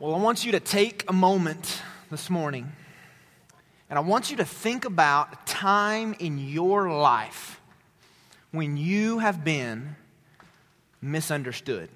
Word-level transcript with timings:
Well, 0.00 0.12
I 0.12 0.18
want 0.18 0.44
you 0.44 0.50
to 0.52 0.60
take 0.60 1.08
a 1.08 1.12
moment 1.12 1.80
this 2.10 2.28
morning 2.28 2.72
and 3.88 3.96
I 3.96 4.02
want 4.02 4.28
you 4.28 4.38
to 4.38 4.44
think 4.44 4.84
about 4.84 5.32
a 5.32 5.36
time 5.46 6.16
in 6.18 6.36
your 6.36 6.90
life 6.90 7.60
when 8.50 8.76
you 8.76 9.20
have 9.20 9.44
been 9.44 9.94
misunderstood. 11.00 11.88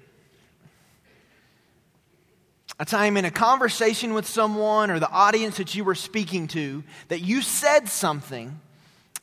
A 2.79 2.85
time 2.85 3.17
in 3.17 3.25
a 3.25 3.31
conversation 3.31 4.13
with 4.13 4.25
someone 4.25 4.91
or 4.91 4.99
the 4.99 5.11
audience 5.11 5.57
that 5.57 5.75
you 5.75 5.83
were 5.83 5.93
speaking 5.93 6.47
to 6.47 6.85
that 7.09 7.19
you 7.19 7.41
said 7.41 7.89
something 7.89 8.61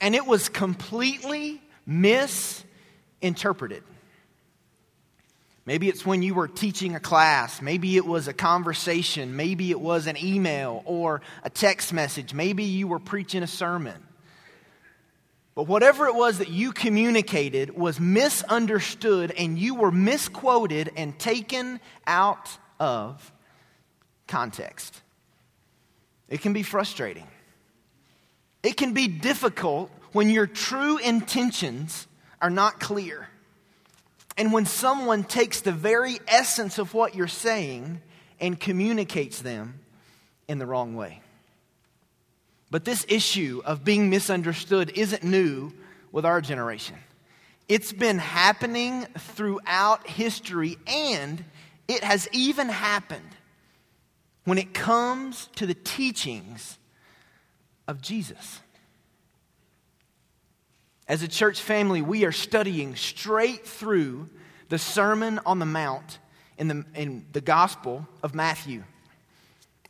and 0.02 0.14
it 0.14 0.27
was 0.27 0.50
completely 0.50 1.62
misinterpreted. 1.86 3.82
Maybe 5.66 5.88
it's 5.88 6.06
when 6.06 6.22
you 6.22 6.34
were 6.34 6.46
teaching 6.46 6.94
a 6.94 7.00
class. 7.00 7.60
Maybe 7.60 7.96
it 7.96 8.06
was 8.06 8.28
a 8.28 8.32
conversation. 8.32 9.34
Maybe 9.34 9.72
it 9.72 9.80
was 9.80 10.07
an 10.07 10.16
email 10.16 10.82
or 10.84 11.22
a 11.43 11.50
text 11.50 11.93
message. 11.93 12.32
Maybe 12.32 12.62
you 12.62 12.86
were 12.86 13.00
preaching 13.00 13.43
a 13.43 13.48
sermon. 13.48 14.00
But 15.57 15.64
whatever 15.64 16.07
it 16.07 16.14
was 16.14 16.38
that 16.38 16.50
you 16.50 16.71
communicated 16.71 17.76
was 17.76 17.98
misunderstood 17.98 19.32
and 19.32 19.58
you 19.58 19.74
were 19.74 19.90
misquoted 19.90 20.93
and 20.96 21.18
taken 21.18 21.80
out 22.07 22.48
of 22.79 23.32
context. 24.29 25.02
It 26.29 26.43
can 26.43 26.52
be 26.52 26.62
frustrating. 26.62 27.26
It 28.62 28.76
can 28.76 28.93
be 28.93 29.08
difficult 29.08 29.90
when 30.12 30.30
your 30.30 30.46
true 30.46 30.98
intentions 30.98 32.06
are 32.41 32.50
not 32.50 32.78
clear. 32.78 33.28
And 34.36 34.53
when 34.53 34.67
someone 34.67 35.25
takes 35.25 35.61
the 35.61 35.72
very 35.72 36.19
essence 36.28 36.78
of 36.78 36.92
what 36.94 37.14
you're 37.14 37.27
saying 37.27 38.00
and 38.39 38.58
communicates 38.58 39.41
them 39.41 39.81
in 40.48 40.58
the 40.58 40.67
wrong 40.67 40.94
way. 40.94 41.20
But 42.70 42.84
this 42.84 43.06
issue 43.08 43.62
of 43.64 43.84
being 43.84 44.10
misunderstood 44.10 44.92
isn't 44.94 45.22
new 45.22 45.72
with 46.12 46.27
our 46.27 46.41
generation. 46.41 46.97
It's 47.69 47.92
been 47.92 48.19
happening 48.19 49.06
throughout 49.19 50.06
history, 50.06 50.77
and 50.86 51.44
it 51.88 52.05
has 52.05 52.28
even 52.32 52.69
happened 52.69 53.22
when 54.44 54.58
it 54.58 54.75
comes 54.75 55.48
to 55.56 55.66
the 55.66 55.75
teachings 55.75 56.78
of 57.88 58.00
Jesus. 58.00 58.60
As 61.08 61.22
a 61.22 61.28
church 61.28 61.60
family, 61.60 62.02
we 62.02 62.24
are 62.24 62.32
studying 62.32 62.96
straight 62.96 63.64
through 63.64 64.28
the 64.68 64.78
Sermon 64.78 65.38
on 65.46 65.60
the 65.60 65.66
Mount 65.66 66.18
in 66.58 66.66
the, 66.68 66.84
in 66.96 67.24
the 67.32 67.40
Gospel 67.40 68.08
of 68.24 68.34
Matthew. 68.34 68.82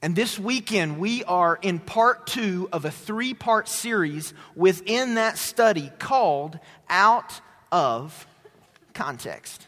And 0.02 0.14
this 0.14 0.38
weekend, 0.38 0.98
we 0.98 1.24
are 1.24 1.58
in 1.62 1.78
part 1.78 2.26
two 2.26 2.68
of 2.70 2.84
a 2.84 2.90
three 2.90 3.32
part 3.32 3.66
series 3.66 4.34
within 4.54 5.14
that 5.14 5.38
study 5.38 5.90
called 5.98 6.58
Out 6.90 7.40
of 7.72 8.26
Context. 8.92 9.66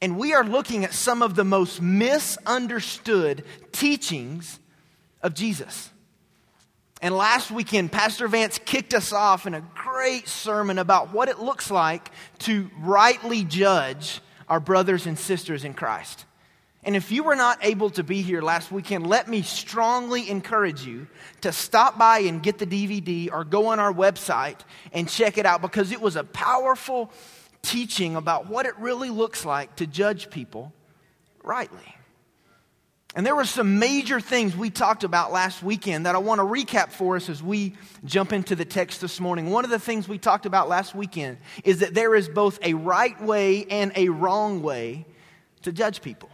And 0.00 0.16
we 0.16 0.32
are 0.32 0.44
looking 0.44 0.84
at 0.84 0.94
some 0.94 1.22
of 1.22 1.34
the 1.34 1.44
most 1.44 1.82
misunderstood 1.82 3.44
teachings 3.72 4.60
of 5.22 5.34
Jesus. 5.34 5.91
And 7.02 7.16
last 7.16 7.50
weekend, 7.50 7.90
Pastor 7.90 8.28
Vance 8.28 8.60
kicked 8.64 8.94
us 8.94 9.12
off 9.12 9.48
in 9.48 9.54
a 9.54 9.60
great 9.74 10.28
sermon 10.28 10.78
about 10.78 11.12
what 11.12 11.28
it 11.28 11.40
looks 11.40 11.68
like 11.68 12.12
to 12.40 12.70
rightly 12.78 13.42
judge 13.42 14.20
our 14.48 14.60
brothers 14.60 15.06
and 15.06 15.18
sisters 15.18 15.64
in 15.64 15.74
Christ. 15.74 16.24
And 16.84 16.94
if 16.94 17.10
you 17.10 17.24
were 17.24 17.34
not 17.34 17.58
able 17.62 17.90
to 17.90 18.04
be 18.04 18.22
here 18.22 18.40
last 18.40 18.70
weekend, 18.70 19.08
let 19.08 19.28
me 19.28 19.42
strongly 19.42 20.30
encourage 20.30 20.86
you 20.86 21.08
to 21.40 21.50
stop 21.50 21.98
by 21.98 22.20
and 22.20 22.40
get 22.40 22.58
the 22.58 22.66
DVD 22.66 23.32
or 23.32 23.42
go 23.42 23.66
on 23.66 23.80
our 23.80 23.92
website 23.92 24.60
and 24.92 25.08
check 25.08 25.38
it 25.38 25.46
out 25.46 25.60
because 25.60 25.90
it 25.90 26.00
was 26.00 26.14
a 26.14 26.22
powerful 26.22 27.10
teaching 27.62 28.14
about 28.14 28.48
what 28.48 28.64
it 28.64 28.76
really 28.78 29.10
looks 29.10 29.44
like 29.44 29.74
to 29.76 29.88
judge 29.88 30.30
people 30.30 30.72
rightly. 31.42 31.96
And 33.14 33.26
there 33.26 33.36
were 33.36 33.44
some 33.44 33.78
major 33.78 34.20
things 34.20 34.56
we 34.56 34.70
talked 34.70 35.04
about 35.04 35.32
last 35.32 35.62
weekend 35.62 36.06
that 36.06 36.14
I 36.14 36.18
want 36.18 36.38
to 36.38 36.44
recap 36.44 36.92
for 36.92 37.16
us 37.16 37.28
as 37.28 37.42
we 37.42 37.74
jump 38.04 38.32
into 38.32 38.56
the 38.56 38.64
text 38.64 39.02
this 39.02 39.20
morning. 39.20 39.50
One 39.50 39.64
of 39.64 39.70
the 39.70 39.78
things 39.78 40.08
we 40.08 40.16
talked 40.16 40.46
about 40.46 40.68
last 40.68 40.94
weekend 40.94 41.36
is 41.62 41.80
that 41.80 41.92
there 41.92 42.14
is 42.14 42.28
both 42.28 42.58
a 42.62 42.72
right 42.72 43.20
way 43.20 43.66
and 43.66 43.92
a 43.96 44.08
wrong 44.08 44.62
way 44.62 45.04
to 45.62 45.72
judge 45.72 46.00
people. 46.00 46.30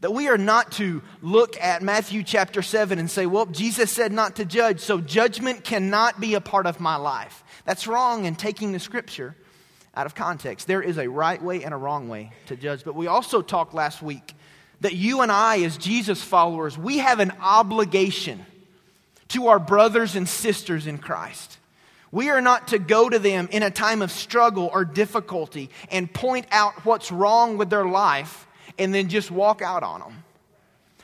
That 0.00 0.14
we 0.14 0.28
are 0.28 0.38
not 0.38 0.72
to 0.72 1.02
look 1.20 1.60
at 1.60 1.82
Matthew 1.82 2.22
chapter 2.22 2.62
7 2.62 2.98
and 2.98 3.10
say, 3.10 3.26
well, 3.26 3.46
Jesus 3.46 3.92
said 3.92 4.12
not 4.12 4.36
to 4.36 4.46
judge, 4.46 4.80
so 4.80 4.98
judgment 4.98 5.62
cannot 5.62 6.18
be 6.18 6.34
a 6.34 6.40
part 6.40 6.66
of 6.66 6.80
my 6.80 6.96
life. 6.96 7.44
That's 7.66 7.86
wrong 7.86 8.24
in 8.24 8.34
taking 8.34 8.72
the 8.72 8.80
scripture 8.80 9.36
out 9.94 10.06
of 10.06 10.14
context. 10.14 10.66
There 10.66 10.82
is 10.82 10.96
a 10.96 11.08
right 11.08 11.40
way 11.40 11.62
and 11.62 11.74
a 11.74 11.76
wrong 11.76 12.08
way 12.08 12.32
to 12.46 12.56
judge. 12.56 12.82
But 12.82 12.94
we 12.94 13.08
also 13.08 13.42
talked 13.42 13.74
last 13.74 14.02
week 14.02 14.34
that 14.82 14.94
you 14.94 15.22
and 15.22 15.32
I, 15.32 15.60
as 15.60 15.76
Jesus 15.76 16.22
followers, 16.22 16.76
we 16.76 16.98
have 16.98 17.20
an 17.20 17.32
obligation 17.40 18.44
to 19.28 19.48
our 19.48 19.58
brothers 19.58 20.16
and 20.16 20.28
sisters 20.28 20.86
in 20.86 20.98
Christ. 20.98 21.58
We 22.10 22.28
are 22.28 22.40
not 22.40 22.68
to 22.68 22.78
go 22.78 23.08
to 23.08 23.18
them 23.18 23.48
in 23.50 23.62
a 23.62 23.70
time 23.70 24.02
of 24.02 24.10
struggle 24.12 24.68
or 24.72 24.84
difficulty 24.84 25.70
and 25.90 26.12
point 26.12 26.46
out 26.50 26.84
what's 26.84 27.10
wrong 27.10 27.56
with 27.56 27.70
their 27.70 27.86
life 27.86 28.46
and 28.78 28.94
then 28.94 29.08
just 29.08 29.30
walk 29.30 29.62
out 29.62 29.82
on 29.82 30.00
them. 30.00 30.24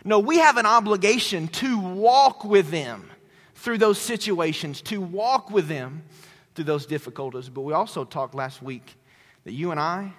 No, 0.05 0.19
we 0.19 0.39
have 0.39 0.57
an 0.59 0.67
obligation 0.67 1.49
to 1.49 1.79
walk 1.79 2.45
with 2.45 2.71
them 2.71 3.09
through 3.55 3.79
those 3.79 3.99
situations, 3.99 4.83
to 4.83 5.01
walk 5.01 5.51
with 5.51 5.69
them 5.69 6.03
through 6.55 6.65
those 6.65 6.85
difficulties. 6.85 7.49
But 7.49 7.63
we 7.63 7.73
also 7.73 8.05
talked 8.05 8.35
last 8.35 8.61
week 8.63 8.97
that 9.45 9.53
you 9.53 9.71
and 9.71 9.81
I 9.81 10.13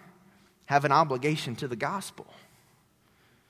have 0.65 0.85
an 0.85 0.91
obligation 0.91 1.55
to 1.57 1.67
the 1.67 1.75
gospel. 1.75 2.25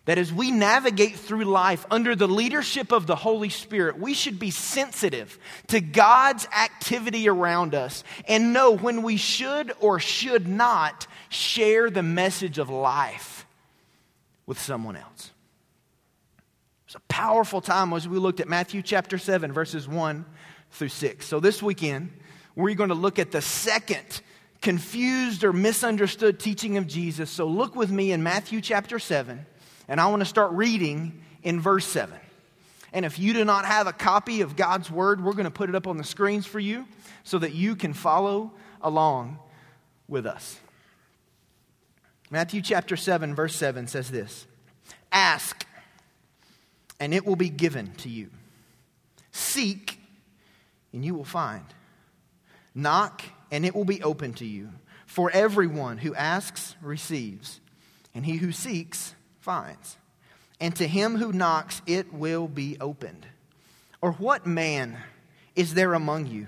That 0.09 0.17
as 0.17 0.33
we 0.33 0.49
navigate 0.49 1.17
through 1.17 1.43
life 1.43 1.85
under 1.91 2.15
the 2.15 2.27
leadership 2.27 2.91
of 2.91 3.05
the 3.05 3.15
Holy 3.15 3.49
Spirit, 3.49 3.99
we 3.99 4.15
should 4.15 4.39
be 4.39 4.49
sensitive 4.49 5.37
to 5.67 5.81
God's 5.81 6.47
activity 6.47 7.29
around 7.29 7.75
us 7.75 8.03
and 8.27 8.51
know 8.51 8.71
when 8.71 9.03
we 9.03 9.17
should 9.17 9.71
or 9.79 9.99
should 9.99 10.47
not 10.47 11.05
share 11.29 11.91
the 11.91 12.01
message 12.01 12.57
of 12.57 12.71
life 12.71 13.45
with 14.47 14.59
someone 14.59 14.95
else. 14.95 15.29
It's 16.87 16.95
a 16.95 17.01
powerful 17.01 17.61
time 17.61 17.93
as 17.93 18.09
we 18.09 18.17
looked 18.17 18.39
at 18.39 18.47
Matthew 18.47 18.81
chapter 18.81 19.19
7, 19.19 19.51
verses 19.51 19.87
1 19.87 20.25
through 20.71 20.89
6. 20.89 21.23
So 21.23 21.39
this 21.39 21.61
weekend, 21.61 22.11
we're 22.55 22.73
going 22.73 22.89
to 22.89 22.95
look 22.95 23.19
at 23.19 23.29
the 23.29 23.43
second 23.43 24.21
confused 24.63 25.43
or 25.43 25.53
misunderstood 25.53 26.39
teaching 26.39 26.77
of 26.77 26.87
Jesus. 26.87 27.29
So 27.29 27.45
look 27.45 27.75
with 27.75 27.91
me 27.91 28.11
in 28.11 28.23
Matthew 28.23 28.59
chapter 28.59 28.97
7 28.97 29.45
and 29.89 29.99
I 29.99 30.07
want 30.07 30.21
to 30.21 30.25
start 30.25 30.51
reading 30.51 31.21
in 31.41 31.59
verse 31.59 31.85
7. 31.85 32.15
And 32.93 33.05
if 33.05 33.19
you 33.19 33.33
do 33.33 33.43
not 33.43 33.65
have 33.65 33.87
a 33.87 33.93
copy 33.93 34.41
of 34.41 34.55
God's 34.55 34.89
word, 34.89 35.21
we're 35.23 35.33
going 35.33 35.45
to 35.45 35.51
put 35.51 35.67
it 35.67 35.75
up 35.75 35.87
on 35.87 35.97
the 35.97 36.03
screens 36.03 36.45
for 36.45 36.59
you 36.59 36.85
so 37.23 37.39
that 37.39 37.53
you 37.53 37.75
can 37.75 37.93
follow 37.93 38.51
along 38.81 39.39
with 40.07 40.25
us. 40.25 40.59
Matthew 42.29 42.61
chapter 42.61 42.95
7, 42.95 43.33
verse 43.33 43.55
7 43.55 43.87
says 43.87 44.11
this 44.11 44.45
Ask, 45.11 45.65
and 46.99 47.13
it 47.13 47.25
will 47.25 47.35
be 47.35 47.49
given 47.49 47.91
to 47.97 48.09
you. 48.09 48.29
Seek, 49.31 49.99
and 50.93 51.03
you 51.03 51.15
will 51.15 51.25
find. 51.25 51.65
Knock, 52.75 53.23
and 53.51 53.65
it 53.65 53.73
will 53.73 53.85
be 53.85 54.03
open 54.03 54.33
to 54.33 54.45
you. 54.45 54.69
For 55.07 55.31
everyone 55.31 55.97
who 55.97 56.13
asks 56.13 56.75
receives, 56.81 57.59
and 58.13 58.23
he 58.23 58.37
who 58.37 58.51
seeks 58.51 59.15
finds. 59.39 59.97
And 60.59 60.75
to 60.75 60.87
him 60.87 61.15
who 61.15 61.31
knocks, 61.31 61.81
it 61.85 62.13
will 62.13 62.47
be 62.47 62.77
opened. 62.79 63.25
Or 64.01 64.13
what 64.13 64.45
man 64.45 64.97
is 65.55 65.73
there 65.73 65.93
among 65.93 66.27
you 66.27 66.47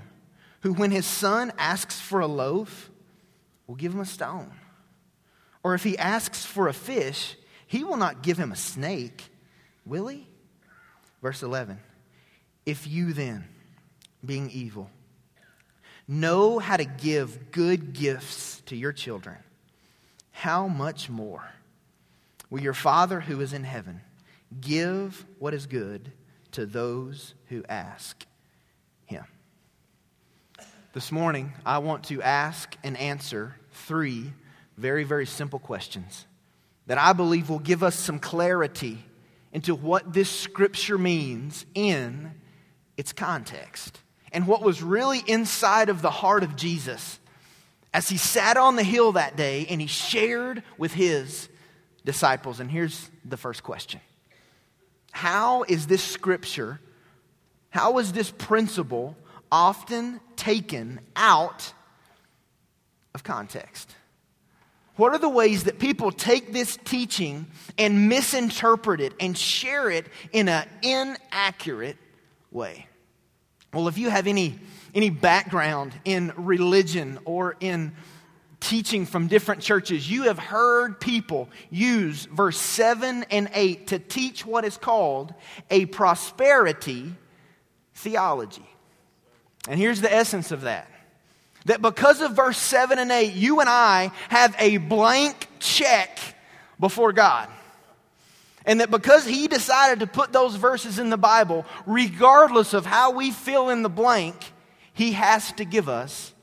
who, 0.61 0.73
when 0.73 0.91
his 0.91 1.05
son 1.05 1.51
asks 1.57 1.99
for 1.99 2.19
a 2.19 2.27
loaf, 2.27 2.89
will 3.67 3.75
give 3.75 3.93
him 3.93 3.99
a 3.99 4.05
stone? 4.05 4.51
Or 5.63 5.73
if 5.73 5.83
he 5.83 5.97
asks 5.97 6.45
for 6.45 6.67
a 6.67 6.73
fish, 6.73 7.35
he 7.67 7.83
will 7.83 7.97
not 7.97 8.21
give 8.21 8.37
him 8.37 8.51
a 8.51 8.55
snake, 8.55 9.23
will 9.85 10.07
he? 10.07 10.27
Verse 11.21 11.43
11 11.43 11.79
If 12.65 12.87
you 12.87 13.13
then, 13.13 13.47
being 14.25 14.49
evil, 14.49 14.89
know 16.07 16.59
how 16.59 16.77
to 16.77 16.85
give 16.85 17.51
good 17.51 17.93
gifts 17.93 18.61
to 18.67 18.75
your 18.75 18.91
children, 18.91 19.37
how 20.31 20.67
much 20.67 21.09
more? 21.09 21.49
Will 22.51 22.59
your 22.59 22.73
Father 22.73 23.21
who 23.21 23.39
is 23.39 23.53
in 23.53 23.63
heaven 23.63 24.01
give 24.59 25.25
what 25.39 25.53
is 25.53 25.65
good 25.65 26.11
to 26.51 26.65
those 26.65 27.33
who 27.47 27.63
ask 27.69 28.25
him? 29.05 29.23
This 30.93 31.13
morning, 31.13 31.53
I 31.65 31.77
want 31.77 32.03
to 32.05 32.21
ask 32.21 32.75
and 32.83 32.97
answer 32.97 33.55
three 33.71 34.33
very, 34.77 35.05
very 35.05 35.25
simple 35.25 35.59
questions 35.59 36.25
that 36.87 36.97
I 36.97 37.13
believe 37.13 37.49
will 37.49 37.59
give 37.59 37.83
us 37.83 37.95
some 37.97 38.19
clarity 38.19 38.97
into 39.53 39.73
what 39.73 40.11
this 40.11 40.29
scripture 40.29 40.97
means 40.97 41.65
in 41.73 42.31
its 42.97 43.13
context 43.13 43.97
and 44.33 44.45
what 44.45 44.61
was 44.61 44.83
really 44.83 45.23
inside 45.25 45.87
of 45.87 46.01
the 46.01 46.11
heart 46.11 46.43
of 46.43 46.57
Jesus 46.57 47.17
as 47.93 48.09
he 48.09 48.17
sat 48.17 48.57
on 48.57 48.75
the 48.75 48.83
hill 48.83 49.13
that 49.13 49.37
day 49.37 49.65
and 49.69 49.79
he 49.79 49.87
shared 49.87 50.63
with 50.77 50.93
his 50.93 51.47
disciples. 52.05 52.59
And 52.59 52.69
here's 52.69 53.09
the 53.25 53.37
first 53.37 53.63
question 53.63 54.01
How 55.11 55.63
is 55.63 55.87
this 55.87 56.03
scripture, 56.03 56.79
how 57.69 57.97
is 57.99 58.13
this 58.13 58.31
principle 58.31 59.15
often 59.51 60.19
taken 60.35 60.99
out 61.15 61.73
of 63.13 63.23
context? 63.23 63.95
What 64.95 65.13
are 65.13 65.17
the 65.17 65.29
ways 65.29 65.63
that 65.63 65.79
people 65.79 66.11
take 66.11 66.53
this 66.53 66.77
teaching 66.83 67.47
and 67.77 68.09
misinterpret 68.09 68.99
it 68.99 69.13
and 69.19 69.37
share 69.37 69.89
it 69.89 70.05
in 70.31 70.49
an 70.49 70.67
inaccurate 70.81 71.97
way? 72.51 72.87
Well, 73.73 73.87
if 73.87 73.97
you 73.97 74.09
have 74.09 74.27
any, 74.27 74.59
any 74.93 75.09
background 75.09 75.93
in 76.03 76.33
religion 76.35 77.19
or 77.23 77.55
in 77.61 77.93
teaching 78.61 79.05
from 79.05 79.27
different 79.27 79.61
churches, 79.61 80.09
you 80.09 80.23
have 80.23 80.39
heard 80.39 81.01
people 81.01 81.49
use 81.69 82.25
verse 82.25 82.57
7 82.57 83.25
and 83.29 83.49
8 83.53 83.87
to 83.87 83.99
teach 83.99 84.45
what 84.45 84.63
is 84.63 84.77
called 84.77 85.33
a 85.69 85.85
prosperity 85.87 87.13
theology. 87.95 88.65
And 89.67 89.79
here's 89.79 89.99
the 89.99 90.13
essence 90.13 90.51
of 90.51 90.61
that 90.61 90.87
that 91.65 91.81
because 91.81 92.21
of 92.21 92.35
verse 92.35 92.57
7 92.57 92.97
and 92.97 93.11
8, 93.11 93.33
you 93.33 93.59
and 93.59 93.69
I 93.69 94.11
have 94.29 94.55
a 94.57 94.77
blank 94.77 95.47
check 95.59 96.17
before 96.79 97.13
God. 97.13 97.49
And 98.65 98.79
that 98.79 98.89
because 98.89 99.25
He 99.25 99.47
decided 99.47 99.99
to 99.99 100.07
put 100.07 100.31
those 100.31 100.55
verses 100.55 100.97
in 100.97 101.09
the 101.11 101.17
Bible, 101.17 101.65
regardless 101.85 102.73
of 102.73 102.85
how 102.85 103.11
we 103.11 103.29
fill 103.29 103.69
in 103.69 103.83
the 103.83 103.89
blank, 103.89 104.35
He 104.93 105.11
has 105.11 105.51
to 105.53 105.65
give 105.65 105.87
us 105.87 106.33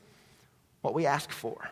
what 0.81 0.93
we 0.93 1.05
ask 1.05 1.31
for. 1.31 1.69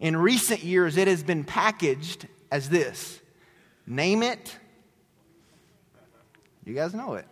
In 0.00 0.16
recent 0.16 0.62
years, 0.62 0.96
it 0.96 1.08
has 1.08 1.22
been 1.22 1.44
packaged 1.44 2.26
as 2.50 2.68
this 2.68 3.20
name 3.86 4.22
it. 4.22 4.56
You 6.64 6.74
guys 6.74 6.94
know 6.94 7.14
it. 7.14 7.26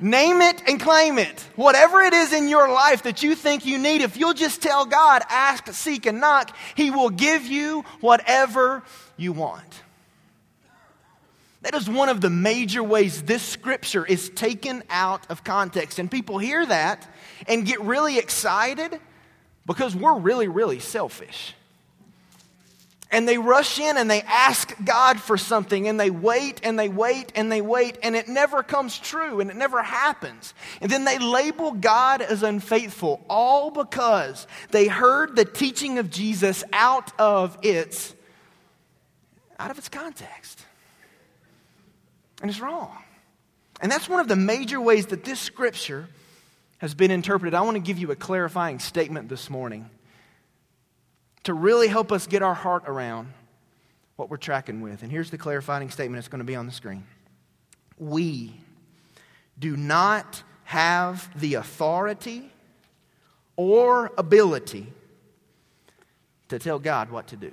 Name 0.00 0.40
it 0.42 0.62
and 0.68 0.80
claim 0.80 1.18
it. 1.18 1.40
Whatever 1.56 2.00
it 2.02 2.12
is 2.12 2.32
in 2.32 2.48
your 2.48 2.70
life 2.72 3.02
that 3.02 3.24
you 3.24 3.34
think 3.34 3.66
you 3.66 3.78
need, 3.78 4.00
if 4.00 4.16
you'll 4.16 4.34
just 4.34 4.62
tell 4.62 4.86
God, 4.86 5.22
ask, 5.28 5.66
seek, 5.72 6.06
and 6.06 6.20
knock, 6.20 6.56
He 6.76 6.92
will 6.92 7.10
give 7.10 7.46
you 7.46 7.84
whatever 8.00 8.84
you 9.16 9.32
want. 9.32 9.82
That 11.62 11.74
is 11.74 11.90
one 11.90 12.08
of 12.08 12.20
the 12.20 12.30
major 12.30 12.84
ways 12.84 13.22
this 13.24 13.42
scripture 13.42 14.06
is 14.06 14.30
taken 14.30 14.84
out 14.88 15.28
of 15.28 15.42
context. 15.42 15.98
And 15.98 16.08
people 16.08 16.38
hear 16.38 16.64
that 16.64 17.12
and 17.48 17.66
get 17.66 17.80
really 17.80 18.18
excited 18.18 19.00
because 19.68 19.94
we're 19.94 20.18
really, 20.18 20.48
really 20.48 20.80
selfish 20.80 21.54
and 23.10 23.26
they 23.26 23.38
rush 23.38 23.78
in 23.78 23.96
and 23.96 24.10
they 24.10 24.20
ask 24.22 24.74
God 24.84 25.18
for 25.18 25.38
something 25.38 25.88
and 25.88 25.98
they 25.98 26.10
wait 26.10 26.60
and 26.62 26.78
they 26.78 26.88
wait 26.88 27.32
and 27.34 27.50
they 27.50 27.62
wait 27.62 27.96
and 28.02 28.14
it 28.14 28.28
never 28.28 28.62
comes 28.62 28.98
true 28.98 29.40
and 29.40 29.50
it 29.50 29.56
never 29.56 29.82
happens. 29.82 30.52
And 30.82 30.90
then 30.90 31.04
they 31.04 31.18
label 31.18 31.72
God 31.72 32.20
as 32.20 32.42
unfaithful 32.42 33.24
all 33.28 33.70
because 33.70 34.46
they 34.70 34.88
heard 34.88 35.36
the 35.36 35.46
teaching 35.46 35.98
of 35.98 36.10
Jesus 36.10 36.64
out 36.72 37.18
of 37.18 37.56
its 37.62 38.14
out 39.58 39.70
of 39.70 39.78
its 39.78 39.88
context. 39.88 40.64
And 42.42 42.50
it's 42.50 42.60
wrong. 42.60 42.96
And 43.80 43.90
that's 43.90 44.08
one 44.08 44.20
of 44.20 44.28
the 44.28 44.36
major 44.36 44.80
ways 44.80 45.06
that 45.06 45.24
this 45.24 45.40
scripture 45.40 46.08
has 46.78 46.94
been 46.94 47.10
interpreted. 47.10 47.54
I 47.54 47.60
want 47.62 47.76
to 47.76 47.80
give 47.82 47.98
you 47.98 48.10
a 48.10 48.16
clarifying 48.16 48.78
statement 48.78 49.28
this 49.28 49.50
morning 49.50 49.90
to 51.44 51.54
really 51.54 51.88
help 51.88 52.12
us 52.12 52.26
get 52.26 52.42
our 52.42 52.54
heart 52.54 52.84
around 52.86 53.32
what 54.16 54.30
we're 54.30 54.36
tracking 54.36 54.80
with. 54.80 55.02
And 55.02 55.12
here's 55.12 55.30
the 55.30 55.38
clarifying 55.38 55.90
statement 55.90 56.18
that's 56.18 56.28
going 56.28 56.40
to 56.40 56.44
be 56.44 56.56
on 56.56 56.66
the 56.66 56.72
screen. 56.72 57.04
We 57.98 58.54
do 59.58 59.76
not 59.76 60.42
have 60.64 61.28
the 61.38 61.54
authority 61.54 62.52
or 63.56 64.12
ability 64.16 64.86
to 66.48 66.58
tell 66.58 66.78
God 66.78 67.10
what 67.10 67.28
to 67.28 67.36
do. 67.36 67.52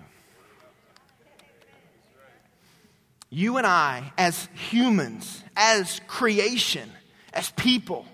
You 3.30 3.57
and 3.57 3.66
I, 3.66 4.13
as 4.18 4.48
humans, 4.54 5.44
as 5.56 6.00
creation, 6.07 6.89
as 7.33 7.51
people, 7.51 8.06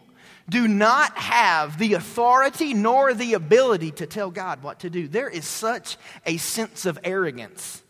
do 0.49 0.67
not 0.67 1.17
have 1.17 1.77
the 1.77 1.93
authority 1.93 2.73
nor 2.73 3.13
the 3.13 3.33
ability 3.33 3.91
to 3.91 4.05
tell 4.05 4.31
God 4.31 4.63
what 4.63 4.79
to 4.79 4.89
do. 4.89 5.07
There 5.07 5.29
is 5.29 5.45
such 5.45 5.97
a 6.25 6.37
sense 6.37 6.85
of 6.85 6.99
arrogance 7.03 7.81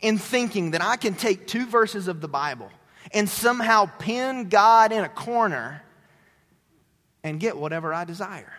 in 0.00 0.18
thinking 0.18 0.72
that 0.72 0.82
I 0.82 0.96
can 0.96 1.14
take 1.14 1.46
two 1.46 1.66
verses 1.66 2.08
of 2.08 2.20
the 2.20 2.28
Bible 2.28 2.70
and 3.12 3.28
somehow 3.28 3.90
pin 3.98 4.48
God 4.48 4.92
in 4.92 5.02
a 5.02 5.08
corner 5.08 5.82
and 7.24 7.40
get 7.40 7.56
whatever 7.56 7.92
I 7.92 8.04
desire. 8.04 8.52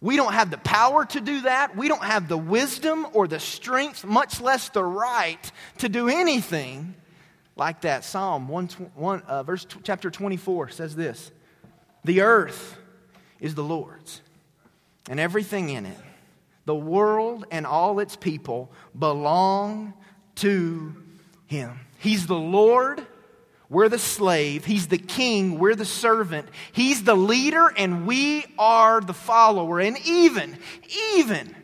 We 0.00 0.16
don't 0.16 0.32
have 0.32 0.50
the 0.50 0.58
power 0.58 1.04
to 1.06 1.20
do 1.20 1.40
that. 1.42 1.76
We 1.76 1.88
don't 1.88 2.04
have 2.04 2.28
the 2.28 2.38
wisdom 2.38 3.06
or 3.12 3.26
the 3.26 3.40
strength, 3.40 4.04
much 4.04 4.40
less 4.40 4.68
the 4.68 4.84
right 4.84 5.50
to 5.78 5.88
do 5.88 6.08
anything 6.08 6.94
like 7.56 7.80
that. 7.80 8.04
Psalm 8.04 8.48
1, 8.48 8.68
1 8.94 9.22
uh, 9.22 9.42
verse 9.42 9.66
chapter 9.82 10.10
24 10.10 10.68
says 10.68 10.94
this 10.94 11.32
the 12.04 12.22
earth 12.22 12.76
is 13.40 13.54
the 13.54 13.64
Lord's 13.64 14.20
and 15.08 15.18
everything 15.18 15.70
in 15.70 15.86
it. 15.86 15.98
The 16.64 16.74
world 16.74 17.46
and 17.50 17.66
all 17.66 17.98
its 17.98 18.16
people 18.16 18.70
belong 18.98 19.94
to 20.36 20.94
Him. 21.46 21.80
He's 21.98 22.26
the 22.26 22.36
Lord, 22.36 23.04
we're 23.70 23.88
the 23.88 23.98
slave. 23.98 24.64
He's 24.64 24.86
the 24.86 24.98
king, 24.98 25.58
we're 25.58 25.74
the 25.74 25.84
servant. 25.84 26.48
He's 26.72 27.04
the 27.04 27.16
leader, 27.16 27.72
and 27.76 28.06
we 28.06 28.44
are 28.58 29.00
the 29.00 29.14
follower. 29.14 29.80
And 29.80 29.98
even, 30.06 30.56
even 31.14 31.54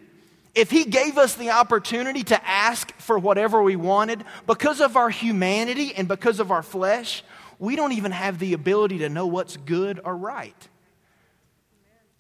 if 0.55 0.71
He 0.71 0.85
gave 0.85 1.17
us 1.17 1.35
the 1.35 1.51
opportunity 1.51 2.23
to 2.25 2.49
ask 2.49 2.93
for 2.99 3.19
whatever 3.19 3.63
we 3.63 3.77
wanted, 3.77 4.25
because 4.47 4.81
of 4.81 4.97
our 4.97 5.09
humanity 5.09 5.95
and 5.95 6.07
because 6.07 6.41
of 6.41 6.51
our 6.51 6.63
flesh, 6.63 7.23
we 7.59 7.77
don't 7.77 7.93
even 7.93 8.13
have 8.13 8.39
the 8.39 8.53
ability 8.53 8.99
to 8.99 9.09
know 9.09 9.27
what's 9.27 9.57
good 9.57 10.01
or 10.05 10.17
right. 10.17 10.69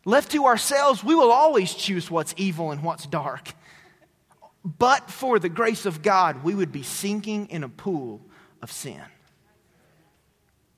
Left 0.05 0.33
to 0.33 0.47
ourselves, 0.47 1.03
we 1.03 1.15
will 1.15 1.33
always 1.33 1.75
choose 1.75 2.11
what's 2.11 2.35
evil 2.37 2.71
and 2.71 2.83
what's 2.83 3.07
dark. 3.07 3.55
But 4.65 5.11
for 5.11 5.39
the 5.39 5.49
grace 5.49 5.87
of 5.87 6.03
God, 6.03 6.45
we 6.45 6.55
would 6.55 6.73
be 6.73 6.83
sinking 6.83 7.49
in 7.49 7.65
a 7.65 7.69
pool 7.69 8.21
of 8.63 8.71
sin. 8.71 9.03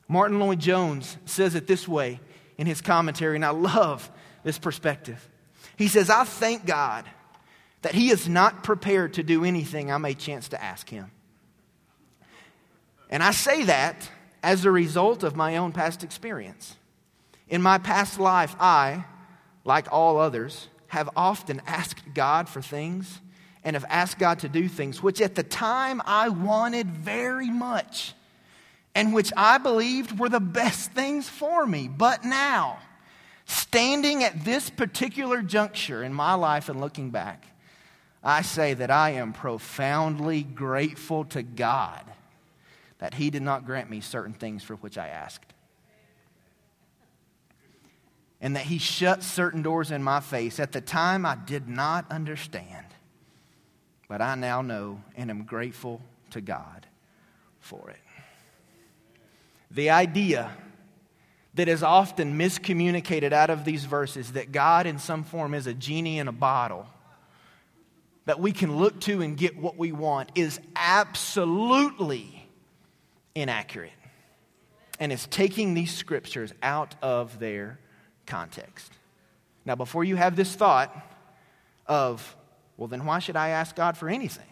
Martyn 0.09 0.39
Lloyd-Jones 0.39 1.17
says 1.25 1.55
it 1.55 1.67
this 1.67 1.89
way 1.89 2.21
in 2.59 2.67
his 2.67 2.81
commentary, 2.81 3.37
and 3.37 3.45
I 3.45 3.51
love 3.51 4.11
this 4.45 4.59
perspective. 4.59 5.29
He 5.77 5.89
says, 5.89 6.09
I 6.09 6.25
thank 6.25 6.65
God 6.65 7.05
that 7.83 7.95
He 7.95 8.11
is 8.11 8.29
not 8.29 8.65
prepared 8.65 9.15
to 9.15 9.23
do 9.23 9.45
anything 9.45 9.93
I 9.93 9.99
may 9.99 10.15
chance 10.15 10.49
to 10.49 10.63
ask 10.63 10.89
Him. 10.89 11.11
And 13.11 13.23
I 13.23 13.31
say 13.31 13.65
that 13.65 14.11
as 14.47 14.65
a 14.65 14.71
result 14.71 15.25
of 15.25 15.35
my 15.35 15.57
own 15.57 15.73
past 15.73 16.05
experience. 16.05 16.77
In 17.49 17.61
my 17.61 17.79
past 17.79 18.21
life, 18.21 18.55
I, 18.61 19.05
like 19.65 19.89
all 19.91 20.21
others, 20.21 20.69
have 20.87 21.11
often 21.17 21.61
asked 21.67 22.15
God 22.15 22.49
for 22.49 22.63
things 22.63 23.21
and 23.65 23.75
have 23.75 23.85
asked 23.89 24.21
God 24.21 24.39
to 24.39 24.49
do 24.49 24.69
things 24.69 25.03
which 25.03 25.21
at 25.21 25.35
the 25.35 25.43
time 25.43 26.01
I 26.07 26.29
wanted 26.29 26.89
very 26.89 27.51
much 27.51 28.15
and 28.95 29.13
which 29.13 29.33
I 29.37 29.59
believed 29.59 30.17
were 30.17 30.29
the 30.29 30.39
best 30.39 30.93
things 30.93 31.29
for 31.29 31.67
me. 31.67 31.89
But 31.89 32.25
now, 32.25 32.79
standing 33.47 34.23
at 34.23 34.45
this 34.45 34.71
particular 34.71 35.43
juncture 35.43 36.05
in 36.05 36.15
my 36.15 36.35
life 36.35 36.69
and 36.69 36.81
looking 36.81 37.11
back, 37.11 37.45
I 38.23 38.43
say 38.43 38.75
that 38.75 38.93
I 38.93 39.11
am 39.11 39.33
profoundly 39.33 40.45
grateful 40.45 41.25
to 41.25 41.43
God 41.43 42.05
that 42.99 43.15
he 43.15 43.31
did 43.31 43.43
not 43.43 43.67
grant 43.67 43.91
me 43.91 44.01
certain 44.01 44.33
things 44.33 44.63
for 44.63 44.77
which 44.77 44.97
I 44.97 45.09
asked. 45.09 45.53
And 48.41 48.57
that 48.57 48.65
he 48.65 48.79
shut 48.79 49.23
certain 49.23 49.63
doors 49.63 49.91
in 49.91 50.03
my 50.03 50.21
face. 50.21 50.61
At 50.61 50.73
the 50.73 50.81
time, 50.81 51.25
I 51.25 51.37
did 51.37 51.69
not 51.69 52.11
understand. 52.11 52.87
But 54.09 54.21
I 54.21 54.35
now 54.35 54.63
know 54.63 55.03
and 55.17 55.31
am 55.31 55.45
grateful 55.45 56.01
to 56.31 56.41
God 56.41 56.87
for 57.61 57.91
it. 57.91 57.99
The 59.71 59.91
idea 59.91 60.51
that 61.55 61.69
is 61.69 61.83
often 61.83 62.39
miscommunicated 62.39 63.33
out 63.33 63.51
of 63.51 63.65
these 63.65 63.85
verses 63.85 64.33
that 64.33 64.53
God, 64.53 64.87
in 64.87 64.99
some 64.99 65.25
form, 65.25 65.55
is 65.55 65.67
a 65.67 65.75
genie 65.75 66.19
in 66.19 66.29
a 66.29 66.33
bottle 66.33 66.87
that 68.27 68.39
we 68.41 68.53
can 68.53 68.77
look 68.77 69.01
to 69.01 69.23
and 69.23 69.37
get 69.37 69.57
what 69.57 69.77
we 69.79 69.93
want 69.93 70.31
is 70.35 70.61
absolutely 70.75 72.36
inaccurate. 73.37 73.93
And 74.99 75.13
is 75.13 75.27
taking 75.27 75.75
these 75.75 75.95
scriptures 75.95 76.53
out 76.63 76.95
of 77.03 77.39
their 77.39 77.79
context. 78.27 78.91
Now, 79.65 79.75
before 79.75 80.05
you 80.05 80.17
have 80.17 80.37
this 80.37 80.55
thought 80.55 80.95
of, 81.87 82.37
well, 82.77 82.89
then 82.89 83.05
why 83.05 83.19
should 83.19 83.37
I 83.37 83.51
ask 83.51 83.77
God 83.77 83.97
for 83.97 84.09
anything? 84.09 84.47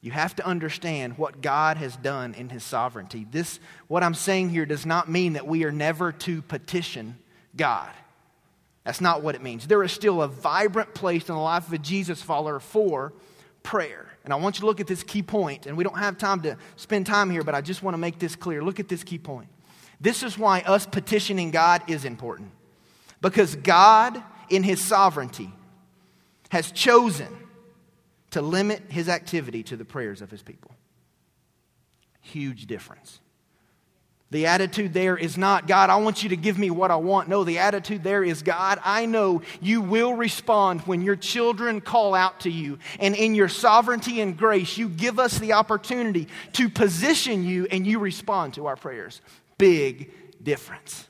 You 0.00 0.12
have 0.12 0.36
to 0.36 0.46
understand 0.46 1.18
what 1.18 1.42
God 1.42 1.76
has 1.76 1.96
done 1.96 2.34
in 2.34 2.48
his 2.48 2.62
sovereignty. 2.62 3.26
This 3.30 3.58
what 3.88 4.02
I'm 4.02 4.14
saying 4.14 4.50
here 4.50 4.64
does 4.64 4.86
not 4.86 5.10
mean 5.10 5.32
that 5.32 5.46
we 5.46 5.64
are 5.64 5.72
never 5.72 6.12
to 6.12 6.40
petition 6.42 7.18
God. 7.56 7.90
That's 8.84 9.00
not 9.00 9.22
what 9.22 9.34
it 9.34 9.42
means. 9.42 9.66
There 9.66 9.82
is 9.82 9.92
still 9.92 10.22
a 10.22 10.28
vibrant 10.28 10.94
place 10.94 11.28
in 11.28 11.34
the 11.34 11.40
life 11.40 11.66
of 11.66 11.72
a 11.72 11.78
Jesus 11.78 12.22
follower 12.22 12.60
for 12.60 13.12
prayer. 13.62 14.07
And 14.28 14.32
I 14.34 14.36
want 14.36 14.56
you 14.56 14.60
to 14.60 14.66
look 14.66 14.78
at 14.78 14.86
this 14.86 15.02
key 15.02 15.22
point, 15.22 15.64
and 15.64 15.74
we 15.74 15.82
don't 15.82 15.96
have 15.96 16.18
time 16.18 16.42
to 16.42 16.58
spend 16.76 17.06
time 17.06 17.30
here, 17.30 17.42
but 17.42 17.54
I 17.54 17.62
just 17.62 17.82
want 17.82 17.94
to 17.94 17.98
make 17.98 18.18
this 18.18 18.36
clear. 18.36 18.62
Look 18.62 18.78
at 18.78 18.86
this 18.86 19.02
key 19.02 19.16
point. 19.16 19.48
This 20.02 20.22
is 20.22 20.36
why 20.36 20.60
us 20.66 20.84
petitioning 20.84 21.50
God 21.50 21.82
is 21.88 22.04
important. 22.04 22.50
Because 23.22 23.56
God, 23.56 24.22
in 24.50 24.62
his 24.62 24.84
sovereignty, 24.84 25.50
has 26.50 26.70
chosen 26.72 27.28
to 28.32 28.42
limit 28.42 28.82
his 28.90 29.08
activity 29.08 29.62
to 29.62 29.78
the 29.78 29.84
prayers 29.86 30.20
of 30.20 30.30
his 30.30 30.42
people. 30.42 30.72
Huge 32.20 32.66
difference. 32.66 33.20
The 34.30 34.46
attitude 34.46 34.92
there 34.92 35.16
is 35.16 35.38
not, 35.38 35.66
God, 35.66 35.88
I 35.88 35.96
want 35.96 36.22
you 36.22 36.28
to 36.28 36.36
give 36.36 36.58
me 36.58 36.68
what 36.68 36.90
I 36.90 36.96
want. 36.96 37.28
No, 37.28 37.44
the 37.44 37.58
attitude 37.58 38.02
there 38.02 38.22
is, 38.22 38.42
God, 38.42 38.78
I 38.84 39.06
know 39.06 39.40
you 39.62 39.80
will 39.80 40.12
respond 40.14 40.82
when 40.82 41.00
your 41.00 41.16
children 41.16 41.80
call 41.80 42.14
out 42.14 42.40
to 42.40 42.50
you. 42.50 42.78
And 43.00 43.14
in 43.14 43.34
your 43.34 43.48
sovereignty 43.48 44.20
and 44.20 44.36
grace, 44.36 44.76
you 44.76 44.90
give 44.90 45.18
us 45.18 45.38
the 45.38 45.54
opportunity 45.54 46.28
to 46.52 46.68
position 46.68 47.42
you 47.42 47.66
and 47.70 47.86
you 47.86 48.00
respond 48.00 48.54
to 48.54 48.66
our 48.66 48.76
prayers. 48.76 49.22
Big 49.56 50.12
difference. 50.42 51.08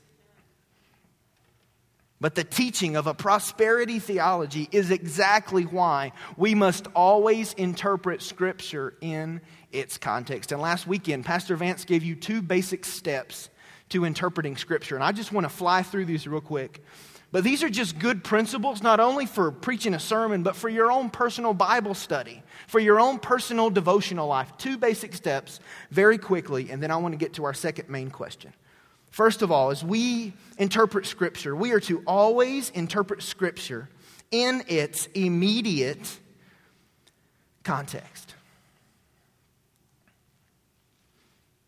But 2.21 2.35
the 2.35 2.45
teaching 2.45 2.97
of 2.97 3.07
a 3.07 3.15
prosperity 3.15 3.99
theology 4.01 4.69
is 4.73 4.91
exactly 4.91 5.65
why 5.65 6.13
we 6.37 6.55
must 6.55 6.89
always 6.95 7.53
interpret 7.53 8.23
Scripture 8.23 8.95
in 9.01 9.41
its 9.73 9.99
context. 9.99 10.53
And 10.53 10.61
last 10.61 10.87
weekend, 10.87 11.25
Pastor 11.25 11.57
Vance 11.57 11.85
gave 11.85 12.03
you 12.03 12.15
two 12.15 12.43
basic 12.43 12.85
steps 12.85 13.51
to 13.91 14.05
interpreting 14.05 14.57
Scripture. 14.57 14.95
And 14.95 15.05
I 15.05 15.13
just 15.13 15.33
want 15.33 15.45
to 15.45 15.49
fly 15.49 15.83
through 15.83 16.05
these 16.05 16.27
real 16.27 16.41
quick. 16.41 16.83
But 17.31 17.45
these 17.45 17.63
are 17.63 17.69
just 17.69 17.99
good 17.99 18.25
principles, 18.25 18.83
not 18.83 19.01
only 19.01 19.27
for 19.27 19.51
preaching 19.51 19.93
a 19.93 20.01
sermon, 20.01 20.43
but 20.43 20.57
for 20.57 20.71
your 20.71 20.91
own 20.91 21.11
personal 21.11 21.53
Bible 21.53 21.95
study, 21.95 22.43
for 22.67 22.79
your 22.79 22.99
own 22.99 23.19
personal 23.19 23.69
devotional 23.69 24.27
life. 24.29 24.57
Two 24.57 24.79
basic 24.79 25.15
steps, 25.15 25.61
very 25.91 26.17
quickly, 26.17 26.71
and 26.71 26.83
then 26.83 26.91
I 26.91 26.97
want 26.97 27.13
to 27.13 27.19
get 27.19 27.35
to 27.35 27.45
our 27.45 27.53
second 27.53 27.91
main 27.91 28.11
question. 28.11 28.55
First 29.11 29.43
of 29.43 29.51
all, 29.53 29.71
as 29.71 29.85
we 29.85 30.33
interpret 30.57 31.05
Scripture, 31.05 31.55
we 31.55 31.73
are 31.73 31.81
to 31.81 32.03
always 32.07 32.71
interpret 32.71 33.23
Scripture 33.23 33.91
in 34.31 34.63
its 34.67 35.07
immediate 35.15 36.19
context. 37.63 38.28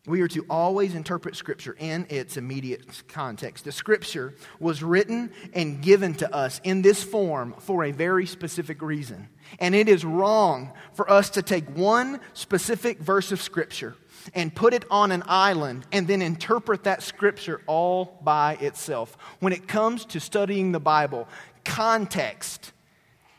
We 0.07 0.21
are 0.21 0.27
to 0.29 0.45
always 0.49 0.95
interpret 0.95 1.35
Scripture 1.35 1.75
in 1.77 2.07
its 2.09 2.35
immediate 2.35 3.03
context. 3.07 3.65
The 3.65 3.71
Scripture 3.71 4.33
was 4.59 4.81
written 4.81 5.31
and 5.53 5.79
given 5.81 6.15
to 6.15 6.35
us 6.35 6.59
in 6.63 6.81
this 6.81 7.03
form 7.03 7.53
for 7.59 7.83
a 7.83 7.91
very 7.91 8.25
specific 8.25 8.81
reason. 8.81 9.29
And 9.59 9.75
it 9.75 9.87
is 9.87 10.03
wrong 10.03 10.71
for 10.93 11.09
us 11.09 11.29
to 11.31 11.43
take 11.43 11.69
one 11.77 12.19
specific 12.33 12.97
verse 12.99 13.31
of 13.31 13.41
Scripture 13.41 13.95
and 14.33 14.53
put 14.53 14.73
it 14.73 14.85
on 14.89 15.11
an 15.11 15.23
island 15.27 15.85
and 15.91 16.07
then 16.07 16.21
interpret 16.21 16.83
that 16.83 17.03
scripture 17.03 17.61
all 17.67 18.19
by 18.23 18.53
itself. 18.55 19.17
When 19.39 19.53
it 19.53 19.67
comes 19.67 20.05
to 20.05 20.19
studying 20.19 20.71
the 20.71 20.79
Bible, 20.79 21.27
context 21.63 22.71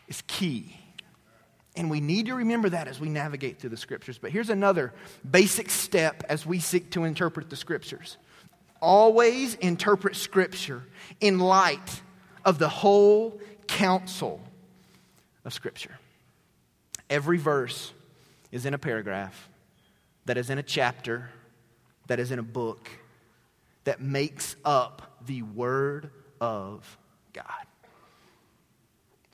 is 0.08 0.22
key. 0.26 0.76
And 1.74 1.90
we 1.90 2.00
need 2.00 2.26
to 2.26 2.34
remember 2.34 2.68
that 2.68 2.86
as 2.86 3.00
we 3.00 3.08
navigate 3.08 3.58
through 3.58 3.70
the 3.70 3.76
scriptures. 3.76 4.18
But 4.18 4.30
here's 4.30 4.50
another 4.50 4.92
basic 5.28 5.70
step 5.70 6.22
as 6.28 6.44
we 6.44 6.58
seek 6.58 6.90
to 6.90 7.04
interpret 7.04 7.48
the 7.48 7.56
scriptures 7.56 8.18
always 8.82 9.54
interpret 9.54 10.16
scripture 10.16 10.82
in 11.20 11.38
light 11.38 12.02
of 12.44 12.58
the 12.58 12.68
whole 12.68 13.40
counsel 13.68 14.40
of 15.44 15.54
scripture. 15.54 15.96
Every 17.08 17.38
verse 17.38 17.92
is 18.50 18.66
in 18.66 18.74
a 18.74 18.78
paragraph 18.78 19.48
that 20.26 20.36
is 20.36 20.50
in 20.50 20.58
a 20.58 20.62
chapter, 20.62 21.30
that 22.08 22.18
is 22.18 22.32
in 22.32 22.38
a 22.38 22.42
book, 22.42 22.90
that 23.84 24.00
makes 24.00 24.56
up 24.64 25.20
the 25.26 25.42
Word 25.42 26.10
of 26.40 26.98
God. 27.32 27.46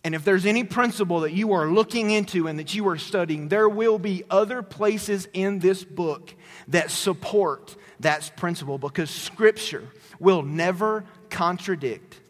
And 0.05 0.15
if 0.15 0.25
there's 0.25 0.47
any 0.47 0.65
principle 0.65 1.21
that 1.21 1.33
you 1.33 1.53
are 1.53 1.67
looking 1.67 2.11
into 2.11 2.47
and 2.47 2.59
that 2.59 2.75
you 2.75 2.89
are 2.89 2.99
studying, 2.99 3.49
there 3.49 3.69
will 3.69 3.99
be 3.99 4.23
other 4.31 4.63
places 4.63 5.29
in 5.33 5.59
this 5.59 5.85
book 5.85 6.35
that 6.69 6.91
support 6.91 7.77
that 8.01 8.31
principle 8.37 8.79
because 8.79 9.11
Scripture 9.11 9.89
will 10.21 10.43
never 10.43 11.05
contradict 11.31 12.21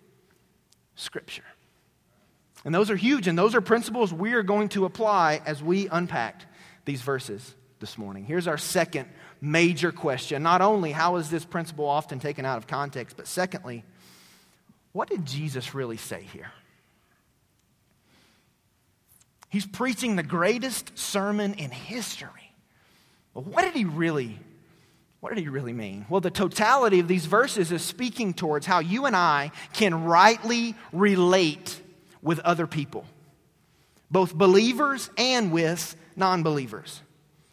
Scripture. 0.94 1.44
And 2.64 2.75
those 2.75 2.90
are 2.90 2.96
huge, 2.96 3.28
and 3.28 3.38
those 3.38 3.54
are 3.54 3.60
principles 3.60 4.12
we 4.12 4.32
are 4.32 4.42
going 4.42 4.70
to 4.70 4.84
apply 4.84 5.40
as 5.46 5.62
we 5.62 5.88
unpack 5.88 6.42
these 6.84 7.02
verses 7.02 7.54
this 7.80 7.96
morning. 7.96 8.25
Here's 8.25 8.48
our 8.48 8.58
second 8.58 9.08
major 9.40 9.92
question. 9.92 10.42
Not 10.42 10.60
only 10.60 10.90
how 10.90 11.16
is 11.16 11.30
this 11.30 11.44
principle 11.44 11.87
often 11.87 12.18
taken 12.18 12.44
out 12.44 12.58
of 12.58 12.66
context, 12.66 13.16
but 13.16 13.26
secondly, 13.26 13.84
what 14.92 15.08
did 15.08 15.25
Jesus 15.25 15.75
really 15.75 15.96
say 15.96 16.26
here? 16.32 16.50
He's 19.48 19.66
preaching 19.66 20.16
the 20.16 20.22
greatest 20.22 20.98
sermon 20.98 21.54
in 21.54 21.70
history. 21.70 22.52
But 23.34 23.46
what 23.46 23.62
did 23.62 23.74
he 23.74 23.84
really 23.84 24.38
what 25.20 25.34
did 25.34 25.40
he 25.40 25.48
really 25.48 25.72
mean? 25.72 26.06
Well, 26.08 26.20
the 26.20 26.30
totality 26.30 27.00
of 27.00 27.08
these 27.08 27.26
verses 27.26 27.72
is 27.72 27.82
speaking 27.82 28.34
towards 28.34 28.66
how 28.66 28.78
you 28.78 29.06
and 29.06 29.16
I 29.16 29.50
can 29.72 30.04
rightly 30.04 30.76
relate 30.92 31.80
with 32.22 32.38
other 32.40 32.66
people, 32.66 33.04
both 34.10 34.34
believers 34.34 35.10
and 35.18 35.50
with 35.50 35.96
non 36.14 36.42
believers. 36.42 37.02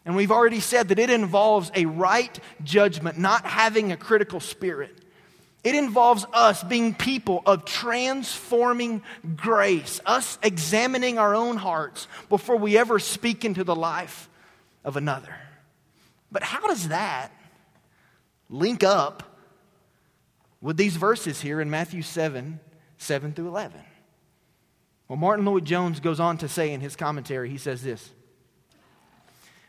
And 0.04 0.14
we've 0.14 0.30
already 0.30 0.60
said 0.60 0.88
that 0.88 1.00
it 1.00 1.10
involves 1.10 1.72
a 1.74 1.86
right 1.86 2.38
judgment, 2.62 3.18
not 3.18 3.44
having 3.44 3.90
a 3.90 3.96
critical 3.96 4.38
spirit. 4.38 5.00
It 5.66 5.74
involves 5.74 6.24
us 6.32 6.62
being 6.62 6.94
people 6.94 7.42
of 7.44 7.64
transforming 7.64 9.02
grace, 9.34 10.00
us 10.06 10.38
examining 10.44 11.18
our 11.18 11.34
own 11.34 11.56
hearts 11.56 12.06
before 12.28 12.54
we 12.54 12.78
ever 12.78 13.00
speak 13.00 13.44
into 13.44 13.64
the 13.64 13.74
life 13.74 14.28
of 14.84 14.96
another. 14.96 15.34
But 16.30 16.44
how 16.44 16.68
does 16.68 16.86
that 16.86 17.32
link 18.48 18.84
up 18.84 19.24
with 20.60 20.76
these 20.76 20.94
verses 20.94 21.40
here 21.40 21.60
in 21.60 21.68
Matthew 21.68 22.02
7 22.02 22.60
7 22.98 23.32
through 23.32 23.48
11? 23.48 23.80
Well, 25.08 25.16
Martyn 25.16 25.46
Lloyd-Jones 25.46 25.98
goes 25.98 26.20
on 26.20 26.38
to 26.38 26.48
say 26.48 26.72
in 26.72 26.80
his 26.80 26.94
commentary, 26.94 27.50
he 27.50 27.58
says 27.58 27.82
this 27.82 28.12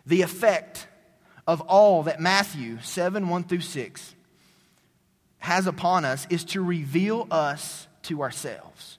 the 0.05 0.21
effect 0.21 0.85
of 1.47 1.59
all 1.61 2.03
that 2.03 2.21
Matthew 2.21 2.77
7 2.83 3.27
1 3.27 3.43
through 3.45 3.61
6 3.61 4.13
has 5.39 5.67
upon 5.67 6.05
us 6.05 6.27
is 6.29 6.43
to 6.45 6.61
reveal 6.61 7.27
us 7.31 7.87
to 8.03 8.21
ourselves 8.21 8.97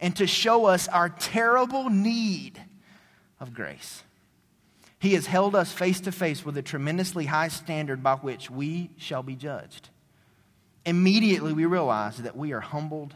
and 0.00 0.14
to 0.16 0.26
show 0.26 0.66
us 0.66 0.88
our 0.88 1.08
terrible 1.08 1.90
need 1.90 2.60
of 3.40 3.54
grace. 3.54 4.02
He 4.98 5.14
has 5.14 5.26
held 5.26 5.54
us 5.54 5.72
face 5.72 6.00
to 6.00 6.12
face 6.12 6.44
with 6.44 6.56
a 6.56 6.62
tremendously 6.62 7.26
high 7.26 7.48
standard 7.48 8.02
by 8.02 8.14
which 8.16 8.50
we 8.50 8.90
shall 8.96 9.22
be 9.22 9.36
judged. 9.36 9.90
Immediately, 10.84 11.52
we 11.52 11.66
realize 11.66 12.18
that 12.18 12.36
we 12.36 12.52
are 12.52 12.60
humbled 12.60 13.14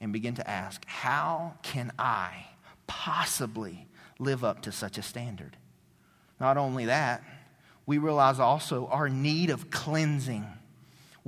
and 0.00 0.12
begin 0.12 0.34
to 0.34 0.48
ask, 0.48 0.84
How 0.86 1.54
can 1.62 1.92
I 1.98 2.46
possibly 2.86 3.86
live 4.18 4.42
up 4.42 4.62
to 4.62 4.72
such 4.72 4.98
a 4.98 5.02
standard? 5.02 5.56
Not 6.40 6.56
only 6.56 6.86
that, 6.86 7.22
we 7.86 7.98
realize 7.98 8.38
also 8.40 8.86
our 8.88 9.08
need 9.08 9.50
of 9.50 9.70
cleansing. 9.70 10.46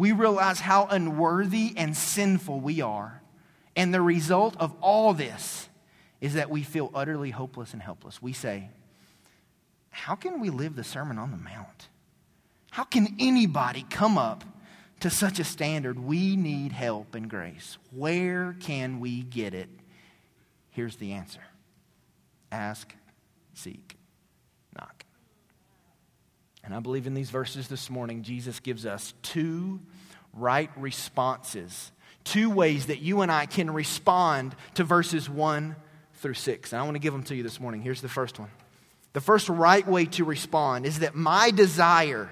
We 0.01 0.13
realize 0.13 0.61
how 0.61 0.87
unworthy 0.87 1.75
and 1.77 1.95
sinful 1.95 2.61
we 2.61 2.81
are. 2.81 3.21
And 3.77 3.93
the 3.93 4.01
result 4.01 4.57
of 4.59 4.75
all 4.81 5.13
this 5.13 5.69
is 6.23 6.33
that 6.35 6.49
we 6.49 6.63
feel 6.63 6.91
utterly 6.95 7.29
hopeless 7.29 7.75
and 7.75 7.83
helpless. 7.83 8.23
We 8.23 8.33
say, 8.33 8.71
How 9.91 10.15
can 10.15 10.41
we 10.41 10.49
live 10.49 10.75
the 10.75 10.85
Sermon 10.85 11.19
on 11.19 11.33
the 11.33 11.37
Mount? 11.37 11.91
How 12.71 12.85
can 12.85 13.15
anybody 13.21 13.85
come 13.91 14.17
up 14.17 14.43
to 15.01 15.11
such 15.11 15.39
a 15.39 15.45
standard? 15.45 15.99
We 15.99 16.35
need 16.35 16.73
help 16.73 17.15
and 17.15 17.29
grace. 17.29 17.77
Where 17.91 18.57
can 18.59 19.01
we 19.01 19.21
get 19.21 19.53
it? 19.53 19.69
Here's 20.71 20.97
the 20.97 21.13
answer 21.13 21.43
ask, 22.51 22.95
seek, 23.53 23.99
knock. 24.75 25.05
And 26.65 26.75
I 26.75 26.81
believe 26.81 27.07
in 27.07 27.13
these 27.13 27.29
verses 27.29 27.69
this 27.69 27.91
morning, 27.91 28.23
Jesus 28.23 28.61
gives 28.61 28.87
us 28.87 29.13
two 29.21 29.81
right 30.33 30.71
responses, 30.77 31.93
two 32.25 32.51
ways 32.51 32.87
that 32.87 33.01
you 33.01 33.23
and 33.23 33.31
I 33.31 33.47
can 33.47 33.71
respond 33.71 34.55
to 34.75 34.85
verses 34.85 35.29
1 35.29 35.77
through 36.15 36.35
6. 36.35 36.73
And 36.73 36.81
I 36.81 36.85
want 36.85 36.95
to 36.95 37.01
give 37.01 37.13
them 37.13 37.25
to 37.25 37.35
you 37.35 37.43
this 37.43 37.61
morning. 37.61 37.83
Here's 37.83 38.01
the 38.01 38.09
first 38.09 38.39
one. 38.39 38.51
The 39.13 39.21
first 39.21 39.49
right 39.49 39.87
way 39.87 40.05
to 40.07 40.25
respond 40.25 40.87
is 40.87 41.01
that 41.01 41.15
my 41.15 41.51
desire 41.51 42.31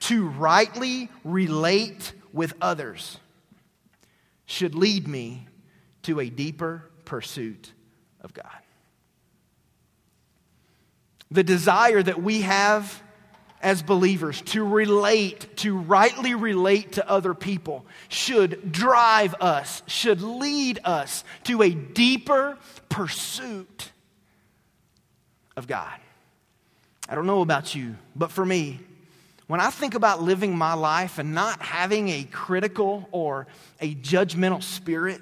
to 0.00 0.28
rightly 0.28 1.08
relate 1.24 2.12
with 2.32 2.54
others 2.60 3.18
should 4.46 4.74
lead 4.74 5.06
me 5.06 5.46
to 6.02 6.20
a 6.20 6.28
deeper 6.30 6.90
pursuit 7.04 7.72
of 8.20 8.32
God. 8.32 8.46
The 11.30 11.44
desire 11.44 12.02
that 12.02 12.22
we 12.22 12.42
have 12.42 13.02
as 13.62 13.82
believers 13.82 14.40
to 14.42 14.64
relate, 14.64 15.56
to 15.58 15.76
rightly 15.76 16.34
relate 16.34 16.92
to 16.92 17.08
other 17.08 17.34
people, 17.34 17.84
should 18.08 18.70
drive 18.70 19.34
us, 19.40 19.82
should 19.86 20.22
lead 20.22 20.78
us 20.84 21.24
to 21.44 21.62
a 21.62 21.70
deeper 21.70 22.56
pursuit 22.88 23.90
of 25.56 25.66
God. 25.66 25.98
I 27.08 27.14
don't 27.14 27.26
know 27.26 27.42
about 27.42 27.74
you, 27.74 27.96
but 28.14 28.30
for 28.30 28.44
me, 28.44 28.80
when 29.46 29.60
I 29.60 29.70
think 29.70 29.94
about 29.94 30.22
living 30.22 30.56
my 30.56 30.74
life 30.74 31.18
and 31.18 31.34
not 31.34 31.62
having 31.62 32.10
a 32.10 32.24
critical 32.24 33.08
or 33.12 33.46
a 33.80 33.94
judgmental 33.94 34.62
spirit, 34.62 35.20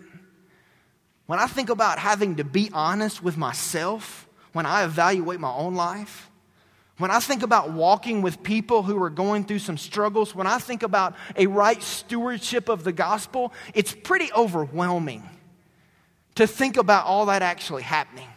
when 1.26 1.38
I 1.38 1.46
think 1.46 1.70
about 1.70 1.98
having 1.98 2.36
to 2.36 2.44
be 2.44 2.70
honest 2.72 3.22
with 3.22 3.36
myself 3.36 4.28
when 4.52 4.66
I 4.66 4.84
evaluate 4.84 5.38
my 5.38 5.52
own 5.52 5.74
life, 5.74 6.30
when 6.98 7.10
I 7.10 7.20
think 7.20 7.42
about 7.42 7.72
walking 7.72 8.22
with 8.22 8.42
people 8.42 8.82
who 8.82 9.02
are 9.02 9.10
going 9.10 9.44
through 9.44 9.58
some 9.58 9.76
struggles, 9.76 10.34
when 10.34 10.46
I 10.46 10.58
think 10.58 10.82
about 10.82 11.14
a 11.36 11.46
right 11.46 11.82
stewardship 11.82 12.68
of 12.68 12.84
the 12.84 12.92
gospel, 12.92 13.52
it's 13.74 13.94
pretty 13.94 14.32
overwhelming 14.32 15.28
to 16.36 16.46
think 16.46 16.78
about 16.78 17.06
all 17.06 17.26
that 17.26 17.42
actually 17.42 17.82
happening. 17.82 18.28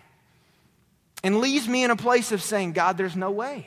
And 1.23 1.39
leaves 1.39 1.67
me 1.67 1.83
in 1.83 1.91
a 1.91 1.95
place 1.95 2.31
of 2.31 2.41
saying, 2.41 2.73
God, 2.73 2.97
there's 2.97 3.15
no 3.15 3.31
way. 3.31 3.65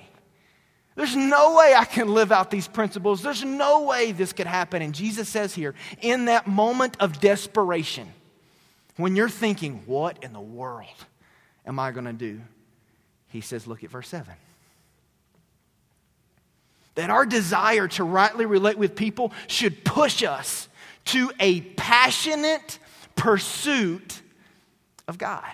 There's 0.95 1.17
no 1.17 1.57
way 1.57 1.75
I 1.75 1.87
can 1.87 2.09
live 2.09 2.31
out 2.31 2.51
these 2.51 2.69
principles. 2.69 3.23
There's 3.23 3.45
no 3.45 3.85
way 3.85 4.13
this 4.13 4.35
could 4.35 4.47
happen. 4.47 4.83
And 4.83 4.95
Jesus 4.95 5.29
says 5.29 5.55
here, 5.55 5.75
in 6.03 6.27
that 6.27 6.47
moment 6.47 6.99
of 7.01 7.19
desperation, 7.19 8.13
when 8.97 9.17
you're 9.17 9.31
thinking, 9.31 9.83
what 9.87 10.23
in 10.23 10.35
the 10.35 10.41
world 10.41 10.87
am 11.65 11.79
I 11.79 11.93
going 11.93 12.05
to 12.05 12.13
do? 12.13 12.43
He 13.29 13.41
says, 13.41 13.67
look 13.67 13.83
at 13.83 13.91
verse 13.91 14.09
7 14.09 14.35
that 16.95 17.11
our 17.11 17.25
desire 17.25 17.89
to 17.89 18.05
rightly 18.05 18.47
relate 18.47 18.79
with 18.79 18.95
people 18.95 19.33
should 19.47 19.85
push 19.85 20.23
us 20.23 20.69
to 21.07 21.33
a 21.41 21.61
passionate 21.61 22.79
pursuit 23.17 24.21
of 25.09 25.19
God. 25.19 25.45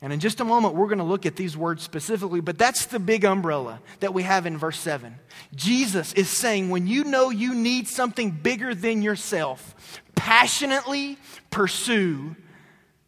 And 0.00 0.12
in 0.12 0.20
just 0.20 0.40
a 0.40 0.44
moment, 0.44 0.74
we're 0.74 0.86
going 0.86 0.98
to 0.98 1.04
look 1.04 1.26
at 1.26 1.34
these 1.34 1.56
words 1.56 1.82
specifically, 1.82 2.40
but 2.40 2.56
that's 2.56 2.86
the 2.86 3.00
big 3.00 3.24
umbrella 3.24 3.80
that 3.98 4.14
we 4.14 4.22
have 4.22 4.46
in 4.46 4.56
verse 4.56 4.78
7. 4.78 5.14
Jesus 5.56 6.12
is 6.12 6.28
saying, 6.28 6.70
when 6.70 6.86
you 6.86 7.02
know 7.02 7.30
you 7.30 7.52
need 7.54 7.88
something 7.88 8.30
bigger 8.30 8.76
than 8.76 9.02
yourself, 9.02 10.00
passionately 10.14 11.18
pursue 11.50 12.36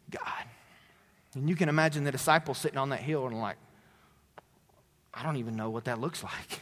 God. 0.09 0.43
And 1.33 1.47
you 1.47 1.55
can 1.55 1.69
imagine 1.69 2.03
the 2.03 2.11
disciples 2.11 2.57
sitting 2.57 2.77
on 2.77 2.89
that 2.89 2.99
hill 2.99 3.25
and 3.25 3.39
like, 3.39 3.57
I 5.13 5.23
don't 5.23 5.37
even 5.37 5.55
know 5.55 5.69
what 5.69 5.85
that 5.85 5.99
looks 5.99 6.23
like. 6.23 6.61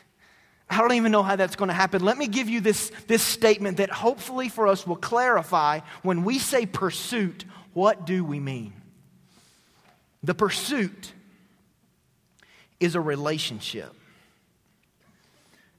I 0.69 0.77
don't 0.77 0.93
even 0.93 1.11
know 1.11 1.23
how 1.23 1.35
that's 1.35 1.55
going 1.55 1.69
to 1.69 1.73
happen. 1.73 2.03
Let 2.03 2.17
me 2.17 2.27
give 2.27 2.47
you 2.47 2.61
this, 2.61 2.91
this 3.07 3.23
statement 3.23 3.77
that 3.77 3.89
hopefully 3.89 4.49
for 4.49 4.67
us 4.67 4.85
will 4.85 4.95
clarify 4.95 5.79
when 6.03 6.23
we 6.23 6.37
say 6.37 6.65
pursuit, 6.65 7.45
what 7.73 8.05
do 8.05 8.23
we 8.23 8.39
mean? 8.39 8.73
The 10.21 10.35
pursuit 10.35 11.13
is 12.79 12.95
a 12.95 13.01
relationship 13.01 13.93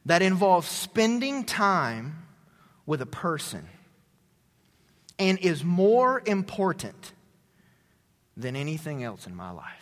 that 0.06 0.22
involves 0.22 0.66
spending 0.66 1.44
time 1.44 2.26
with 2.84 3.00
a 3.00 3.06
person 3.06 3.68
and 5.18 5.38
is 5.38 5.62
more 5.62 6.22
important 6.26 7.12
than 8.36 8.56
anything 8.56 9.04
else 9.04 9.26
in 9.26 9.36
my 9.36 9.50
life. 9.50 9.79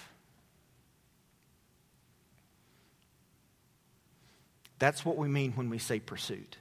That's 4.79 5.05
what 5.05 5.17
we 5.17 5.29
mean 5.29 5.53
when 5.53 5.71
we 5.71 5.79
say 5.79 6.01
pursuit. 6.01 6.59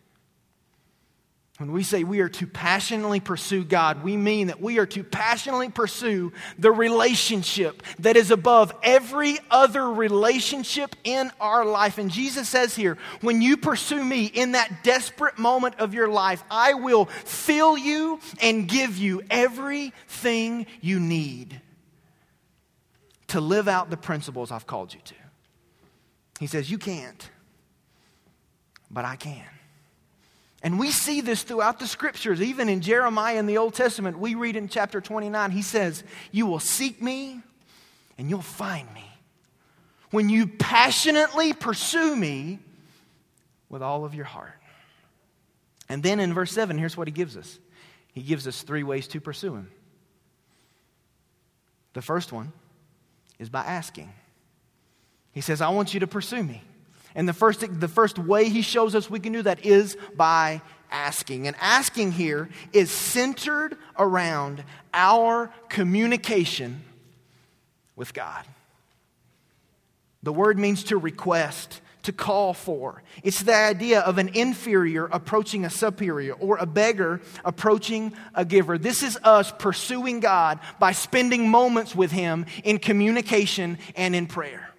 When 1.58 1.72
we 1.72 1.82
say 1.82 2.04
we 2.04 2.20
are 2.20 2.30
to 2.30 2.46
passionately 2.46 3.20
pursue 3.20 3.64
God, 3.64 4.04
we 4.04 4.16
mean 4.16 4.48
that 4.48 4.62
we 4.62 4.78
are 4.78 4.86
to 4.86 5.04
passionately 5.04 5.70
pursue 5.70 6.32
the 6.60 6.72
relationship 6.72 7.82
that 8.00 8.16
is 8.16 8.30
above 8.30 8.72
every 8.84 9.40
other 9.50 9.90
relationship 9.92 10.96
in 11.04 11.32
our 11.42 11.66
life. 11.66 11.98
And 11.98 12.12
Jesus 12.12 12.48
says 12.48 12.76
here, 12.76 13.00
when 13.22 13.42
you 13.42 13.58
pursue 13.58 14.04
me 14.06 14.26
in 14.26 14.52
that 14.52 14.84
desperate 14.84 15.40
moment 15.40 15.80
of 15.80 15.96
your 15.96 16.08
life, 16.08 16.44
I 16.52 16.76
will 16.76 17.06
fill 17.06 17.76
you 17.76 18.20
and 18.40 18.68
give 18.68 18.98
you 18.98 19.24
everything 19.32 20.68
you 20.80 21.00
need 21.00 21.60
to 23.30 23.42
live 23.42 23.68
out 23.68 23.90
the 23.90 23.98
principles 23.98 24.52
I've 24.52 24.68
called 24.68 24.94
you 24.94 25.00
to. 25.06 25.16
He 26.40 26.46
says, 26.46 26.70
You 26.70 26.78
can't 26.78 27.32
but 28.90 29.06
I 29.06 29.16
can. 29.16 29.44
And 30.64 30.80
we 30.80 30.92
see 30.92 31.22
this 31.22 31.44
throughout 31.44 31.80
the 31.80 31.88
scriptures. 31.88 32.42
Even 32.42 32.68
in 32.68 32.82
Jeremiah 32.82 33.38
in 33.38 33.46
the 33.46 33.58
Old 33.58 33.74
Testament, 33.74 34.18
we 34.18 34.36
read 34.36 34.56
in 34.56 34.70
chapter 34.70 35.00
29, 35.00 35.52
he 35.52 35.62
says, 35.62 36.04
You 36.32 36.46
will 36.48 36.60
seek 36.60 37.02
me 37.02 37.42
and 38.18 38.30
you'll 38.30 38.42
find 38.42 38.92
me. 38.94 39.06
When 40.10 40.30
you 40.30 40.48
passionately 40.48 41.54
pursue 41.54 42.16
me 42.16 42.60
with 43.70 43.82
all 43.82 44.06
of 44.06 44.16
your 44.16 44.26
heart. 44.26 44.54
And 45.90 46.02
then 46.02 46.20
in 46.20 46.34
verse 46.34 46.52
7, 46.52 46.78
here's 46.78 46.98
what 46.98 47.08
he 47.08 47.12
gives 47.12 47.38
us 47.38 47.60
He 48.14 48.22
gives 48.22 48.48
us 48.48 48.62
three 48.62 48.84
ways 48.84 49.08
to 49.10 49.22
pursue 49.22 49.56
him. 49.56 49.70
The 51.94 52.02
first 52.02 52.32
one 52.32 52.52
is 53.40 53.50
by 53.50 53.64
asking. 53.64 54.12
He 55.32 55.42
says, 55.42 55.62
I 55.62 55.70
want 55.70 55.94
you 55.94 56.00
to 56.00 56.08
pursue 56.08 56.44
me. 56.44 56.64
And 57.18 57.28
the 57.28 57.34
first, 57.34 57.66
the 57.80 57.88
first 57.88 58.20
way 58.20 58.48
he 58.48 58.62
shows 58.62 58.94
us 58.94 59.10
we 59.10 59.20
can 59.20 59.34
do 59.34 59.42
that 59.42 59.66
is 59.66 59.98
by 60.16 60.62
asking. 60.92 61.48
And 61.48 61.56
asking 61.60 62.12
here 62.12 62.48
is 62.72 62.92
centered 62.92 63.76
around 63.98 64.64
our 64.94 65.52
communication 65.68 66.84
with 67.96 68.14
God. 68.14 68.46
The 70.22 70.32
word 70.32 70.60
means 70.60 70.84
to 70.86 70.98
request, 70.98 71.82
to 72.04 72.12
call 72.14 72.54
for. 72.54 73.02
It's 73.24 73.42
the 73.42 73.56
idea 73.56 74.02
of 74.02 74.20
an 74.20 74.30
inferior 74.36 75.06
approaching 75.06 75.66
a 75.66 75.72
superior 75.72 76.34
or 76.34 76.58
a 76.58 76.68
beggar 76.68 77.20
approaching 77.44 78.14
a 78.36 78.46
giver. 78.46 78.78
This 78.78 79.02
is 79.02 79.18
us 79.24 79.52
pursuing 79.58 80.20
God 80.20 80.60
by 80.78 80.92
spending 80.92 81.50
moments 81.50 81.96
with 81.96 82.12
Him 82.12 82.46
in 82.64 82.78
communication 82.78 83.80
and 83.96 84.16
in 84.16 84.28
prayer 84.28 84.70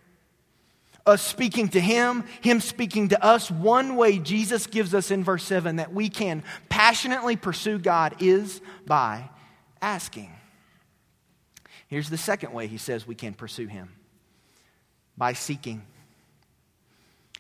us 1.08 1.22
speaking 1.22 1.68
to 1.68 1.80
him, 1.80 2.24
him 2.40 2.60
speaking 2.60 3.08
to 3.08 3.24
us. 3.24 3.50
One 3.50 3.96
way 3.96 4.18
Jesus 4.18 4.66
gives 4.66 4.94
us 4.94 5.10
in 5.10 5.24
verse 5.24 5.44
7 5.44 5.76
that 5.76 5.92
we 5.92 6.08
can 6.08 6.42
passionately 6.68 7.36
pursue 7.36 7.78
God 7.78 8.16
is 8.20 8.60
by 8.86 9.28
asking. 9.80 10.30
Here's 11.88 12.10
the 12.10 12.18
second 12.18 12.52
way 12.52 12.66
he 12.66 12.78
says 12.78 13.06
we 13.06 13.14
can 13.14 13.34
pursue 13.34 13.66
him 13.66 13.90
by 15.16 15.32
seeking. 15.32 15.82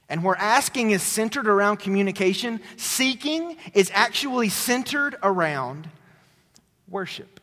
And 0.08 0.24
where 0.24 0.36
asking 0.36 0.90
is 0.90 1.02
centered 1.02 1.46
around 1.46 1.76
communication, 1.76 2.60
seeking 2.76 3.56
is 3.74 3.90
actually 3.92 4.48
centered 4.48 5.16
around 5.22 5.88
worship. 6.88 7.37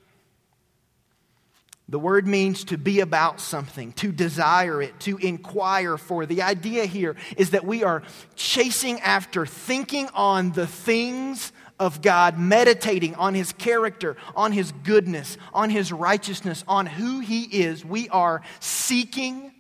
The 1.88 2.00
word 2.00 2.26
means 2.26 2.64
to 2.66 2.80
be 2.80 3.02
about 3.02 3.40
something, 3.40 3.92
to 3.94 4.12
desire 4.12 4.82
it, 4.82 5.00
to 5.02 5.18
inquire 5.18 5.98
for. 5.98 6.26
The 6.26 6.42
idea 6.42 6.86
here 6.86 7.16
is 7.38 7.52
that 7.52 7.64
we 7.64 7.84
are 7.84 8.02
chasing 8.36 9.00
after, 9.02 9.46
thinking 9.46 10.10
on 10.16 10.52
the 10.54 10.66
things 10.66 11.52
of 11.80 12.02
God, 12.02 12.40
meditating 12.40 13.14
on 13.16 13.36
His 13.36 13.54
character, 13.54 14.18
on 14.36 14.52
His 14.52 14.72
goodness, 14.72 15.38
on 15.54 15.70
His 15.70 15.92
righteousness, 15.92 16.64
on 16.68 16.88
who 16.88 17.20
He 17.20 17.44
is. 17.44 17.86
We 17.86 18.10
are 18.10 18.42
seeking 18.60 19.52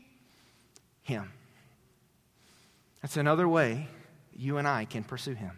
Him. 1.04 1.32
That's 3.04 3.18
another 3.18 3.48
way 3.48 3.88
you 4.36 4.58
and 4.58 4.68
I 4.68 4.86
can 4.86 5.04
pursue 5.04 5.36
Him. 5.36 5.52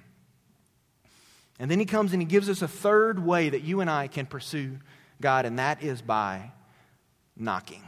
And 1.60 1.71
then 1.71 1.80
He 1.80 1.86
comes 1.86 2.12
and 2.12 2.21
He 2.21 2.27
gives 2.27 2.49
us 2.49 2.62
a 2.62 2.67
third 2.67 3.25
way 3.25 3.47
that 3.47 3.62
you 3.62 3.80
and 3.80 3.89
I 3.89 4.08
can 4.08 4.25
pursue 4.25 4.80
God, 5.21 5.45
and 5.45 5.60
that 5.60 5.82
is 5.82 6.01
by 6.01 6.51
knocking. 7.39 7.84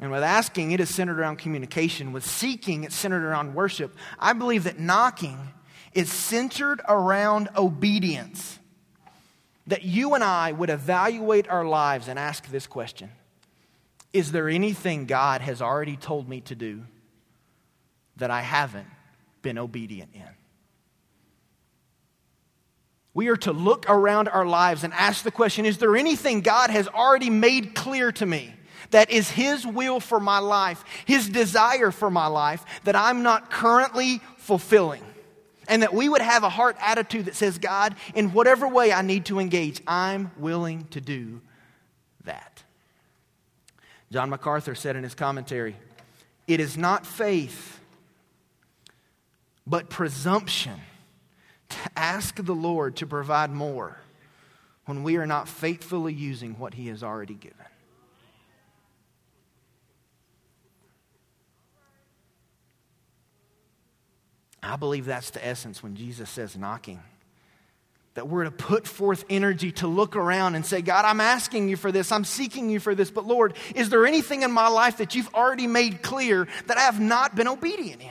And 0.00 0.10
with 0.10 0.22
asking, 0.22 0.72
it 0.72 0.80
is 0.80 0.88
centered 0.88 1.18
around 1.18 1.36
communication. 1.36 2.12
With 2.12 2.24
seeking, 2.24 2.84
it's 2.84 2.94
centered 2.94 3.22
around 3.22 3.54
worship. 3.54 3.94
I 4.18 4.32
believe 4.32 4.64
that 4.64 4.78
knocking 4.78 5.38
is 5.92 6.10
centered 6.10 6.80
around 6.88 7.50
obedience. 7.56 8.58
That 9.66 9.84
you 9.84 10.14
and 10.14 10.24
I 10.24 10.52
would 10.52 10.70
evaluate 10.70 11.48
our 11.48 11.64
lives 11.64 12.08
and 12.08 12.18
ask 12.18 12.46
this 12.48 12.66
question 12.66 13.10
Is 14.12 14.32
there 14.32 14.48
anything 14.48 15.04
God 15.04 15.42
has 15.42 15.60
already 15.60 15.96
told 15.96 16.28
me 16.28 16.40
to 16.42 16.54
do 16.54 16.84
that 18.16 18.30
I 18.30 18.40
haven't 18.40 18.88
been 19.42 19.58
obedient 19.58 20.10
in? 20.14 20.39
We 23.20 23.28
are 23.28 23.36
to 23.36 23.52
look 23.52 23.84
around 23.86 24.28
our 24.28 24.46
lives 24.46 24.82
and 24.82 24.94
ask 24.94 25.24
the 25.24 25.30
question 25.30 25.66
Is 25.66 25.76
there 25.76 25.94
anything 25.94 26.40
God 26.40 26.70
has 26.70 26.88
already 26.88 27.28
made 27.28 27.74
clear 27.74 28.10
to 28.12 28.24
me 28.24 28.54
that 28.92 29.10
is 29.10 29.28
His 29.28 29.66
will 29.66 30.00
for 30.00 30.18
my 30.18 30.38
life, 30.38 30.82
His 31.04 31.28
desire 31.28 31.90
for 31.90 32.10
my 32.10 32.28
life, 32.28 32.64
that 32.84 32.96
I'm 32.96 33.22
not 33.22 33.50
currently 33.50 34.22
fulfilling? 34.38 35.02
And 35.68 35.82
that 35.82 35.92
we 35.92 36.08
would 36.08 36.22
have 36.22 36.44
a 36.44 36.48
heart 36.48 36.78
attitude 36.80 37.26
that 37.26 37.34
says, 37.34 37.58
God, 37.58 37.94
in 38.14 38.32
whatever 38.32 38.66
way 38.66 38.90
I 38.90 39.02
need 39.02 39.26
to 39.26 39.38
engage, 39.38 39.82
I'm 39.86 40.30
willing 40.38 40.86
to 40.92 41.02
do 41.02 41.42
that. 42.24 42.62
John 44.10 44.30
MacArthur 44.30 44.74
said 44.74 44.96
in 44.96 45.02
his 45.02 45.14
commentary, 45.14 45.76
It 46.46 46.58
is 46.58 46.78
not 46.78 47.04
faith, 47.04 47.80
but 49.66 49.90
presumption 49.90 50.80
ask 51.96 52.36
the 52.36 52.54
Lord 52.54 52.96
to 52.96 53.06
provide 53.06 53.50
more 53.50 53.98
when 54.86 55.02
we 55.02 55.16
are 55.16 55.26
not 55.26 55.48
faithfully 55.48 56.12
using 56.12 56.58
what 56.58 56.74
He 56.74 56.88
has 56.88 57.02
already 57.02 57.34
given. 57.34 57.56
I 64.62 64.76
believe 64.76 65.06
that's 65.06 65.30
the 65.30 65.44
essence 65.44 65.82
when 65.82 65.96
Jesus 65.96 66.28
says 66.28 66.56
knocking. 66.56 67.00
That 68.14 68.28
we're 68.28 68.44
to 68.44 68.50
put 68.50 68.86
forth 68.86 69.24
energy 69.30 69.72
to 69.72 69.86
look 69.86 70.16
around 70.16 70.56
and 70.56 70.66
say, 70.66 70.82
God, 70.82 71.04
I'm 71.04 71.20
asking 71.20 71.68
you 71.68 71.76
for 71.76 71.92
this. 71.92 72.10
I'm 72.10 72.24
seeking 72.24 72.68
you 72.68 72.80
for 72.80 72.94
this. 72.94 73.10
But 73.10 73.24
Lord, 73.24 73.54
is 73.74 73.88
there 73.88 74.04
anything 74.04 74.42
in 74.42 74.50
my 74.50 74.68
life 74.68 74.98
that 74.98 75.14
you've 75.14 75.32
already 75.34 75.66
made 75.66 76.02
clear 76.02 76.48
that 76.66 76.76
I 76.76 76.82
have 76.82 77.00
not 77.00 77.36
been 77.36 77.48
obedient 77.48 78.02
in? 78.02 78.10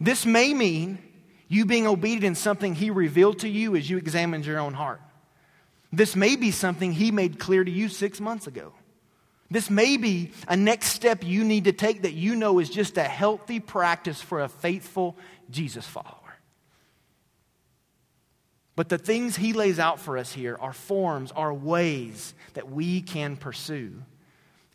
This 0.00 0.26
may 0.26 0.52
mean 0.52 0.98
you 1.50 1.66
being 1.66 1.86
obedient 1.86 2.24
in 2.24 2.34
something 2.36 2.74
He 2.74 2.90
revealed 2.90 3.40
to 3.40 3.48
you 3.48 3.76
as 3.76 3.90
you 3.90 3.98
examined 3.98 4.46
your 4.46 4.60
own 4.60 4.72
heart. 4.72 5.02
This 5.92 6.14
may 6.14 6.36
be 6.36 6.52
something 6.52 6.92
He 6.92 7.10
made 7.10 7.40
clear 7.40 7.64
to 7.64 7.70
you 7.70 7.88
six 7.88 8.20
months 8.20 8.46
ago. 8.46 8.72
This 9.50 9.68
may 9.68 9.96
be 9.96 10.30
a 10.46 10.56
next 10.56 10.92
step 10.92 11.24
you 11.24 11.42
need 11.42 11.64
to 11.64 11.72
take 11.72 12.02
that 12.02 12.12
you 12.12 12.36
know 12.36 12.60
is 12.60 12.70
just 12.70 12.96
a 12.96 13.02
healthy 13.02 13.58
practice 13.58 14.22
for 14.22 14.40
a 14.40 14.48
faithful 14.48 15.16
Jesus 15.50 15.84
follower. 15.84 16.14
But 18.76 18.88
the 18.88 18.96
things 18.96 19.36
he 19.36 19.52
lays 19.52 19.80
out 19.80 19.98
for 19.98 20.16
us 20.16 20.32
here 20.32 20.56
are 20.60 20.72
forms, 20.72 21.32
are 21.32 21.52
ways 21.52 22.32
that 22.54 22.70
we 22.70 23.02
can 23.02 23.36
pursue 23.36 24.04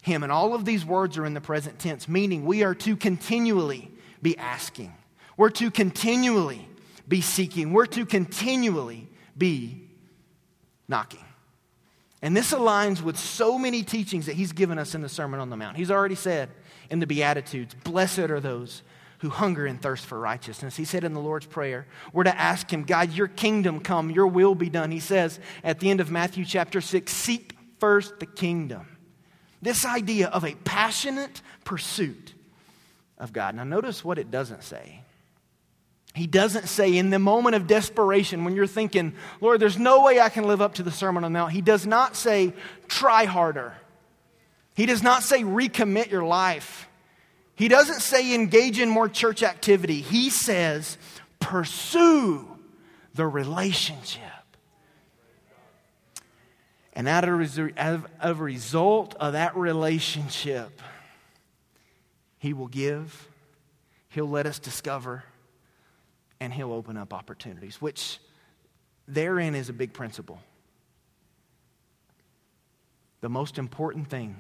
him. 0.02 0.24
And 0.24 0.32
all 0.32 0.54
of 0.54 0.66
these 0.66 0.86
words 0.86 1.18
are 1.18 1.26
in 1.26 1.34
the 1.34 1.42
present 1.42 1.80
tense, 1.80 2.10
meaning 2.10 2.46
we 2.46 2.64
are 2.64 2.76
to 2.76 2.98
continually 2.98 3.90
be 4.22 4.38
asking. 4.38 4.94
We're 5.38 5.50
to 5.52 5.72
continually 5.72 6.68
be 7.08 7.22
seeking. 7.22 7.74
We're 7.74 7.86
to 7.88 8.06
continually 8.06 9.08
be 9.38 9.90
knocking. 10.88 11.24
And 12.22 12.36
this 12.36 12.54
aligns 12.54 13.02
with 13.02 13.18
so 13.18 13.60
many 13.60 13.84
teachings 13.84 14.26
that 14.26 14.36
he's 14.36 14.52
given 14.52 14.80
us 14.80 14.96
in 14.96 15.02
the 15.02 15.10
Sermon 15.10 15.40
on 15.40 15.50
the 15.50 15.58
Mount. 15.58 15.78
He's 15.78 15.92
already 15.92 16.16
said 16.16 16.50
in 16.90 17.00
the 17.00 17.08
Beatitudes, 17.08 17.76
Blessed 17.84 18.20
are 18.20 18.40
those 18.40 18.82
who 19.20 19.30
hunger 19.30 19.66
and 19.66 19.82
thirst 19.82 20.06
for 20.06 20.20
righteousness. 20.20 20.76
He 20.76 20.86
said 20.86 21.04
in 21.04 21.14
the 21.14 21.20
Lord's 21.20 21.46
Prayer, 21.46 21.86
we're 22.14 22.24
to 22.24 22.38
ask 22.38 22.72
him, 22.72 22.84
God, 22.84 23.12
your 23.12 23.28
kingdom 23.28 23.80
come, 23.80 24.10
your 24.10 24.28
will 24.28 24.56
be 24.56 24.70
done. 24.70 24.92
He 24.92 25.00
says 25.00 25.40
at 25.64 25.80
the 25.80 25.90
end 25.90 26.02
of 26.02 26.12
Matthew 26.12 26.46
chapter 26.46 26.82
6, 26.82 27.12
Seek 27.12 27.56
first 27.80 28.20
the 28.20 28.26
kingdom. 28.26 28.98
This 29.62 29.86
idea 29.86 30.28
of 30.28 30.44
a 30.44 30.54
passionate 30.54 31.42
pursuit 31.64 32.34
of 33.18 33.34
God. 33.34 33.56
Now, 33.56 33.64
notice 33.64 34.04
what 34.04 34.18
it 34.18 34.30
doesn't 34.30 34.64
say. 34.64 35.02
He 36.16 36.28
doesn't 36.28 36.70
say 36.70 36.96
in 36.96 37.10
the 37.10 37.20
moment 37.20 37.56
of 37.58 37.68
desperation 37.68 38.46
when 38.46 38.56
you're 38.56 38.68
thinking, 38.68 39.14
Lord, 39.42 39.60
there's 39.60 39.78
no 39.78 40.02
way 40.04 40.22
I 40.22 40.30
can 40.30 40.46
live 40.46 40.62
up 40.62 40.76
to 40.76 40.84
the 40.84 40.90
Sermon 40.92 41.26
on 41.26 41.34
the 41.34 41.38
Mount. 41.38 41.52
He 41.52 41.60
does 41.60 41.86
not 41.86 42.16
say, 42.16 42.54
try 42.88 43.26
harder. 43.26 43.74
He 44.76 44.86
does 44.86 45.04
not 45.04 45.24
say, 45.24 45.44
recommit 45.44 46.10
your 46.10 46.24
life. 46.24 46.88
He 47.56 47.68
doesn't 47.68 48.00
say, 48.00 48.34
engage 48.34 48.80
in 48.80 48.88
more 48.88 49.10
church 49.10 49.44
activity. 49.44 50.00
He 50.00 50.30
says, 50.30 50.98
pursue 51.42 52.48
the 53.14 53.28
relationship. 53.28 54.22
And 56.94 57.10
out 57.10 57.26
of 57.28 58.10
a 58.22 58.34
result 58.34 59.16
of 59.16 59.34
that 59.34 59.58
relationship, 59.58 60.82
He 62.40 62.54
will 62.54 62.70
give, 62.70 63.28
He'll 64.08 64.30
let 64.30 64.46
us 64.46 64.60
discover 64.60 65.26
and 66.40 66.54
He'll 66.54 66.74
open 66.74 66.98
up 66.98 67.14
opportunities, 67.14 67.82
which 67.82 68.20
therein 69.08 69.56
is 69.56 69.70
a 69.70 69.74
big 69.74 69.94
principle. 69.94 70.40
The 73.22 73.30
most 73.30 73.58
important 73.58 74.10
thing 74.10 74.36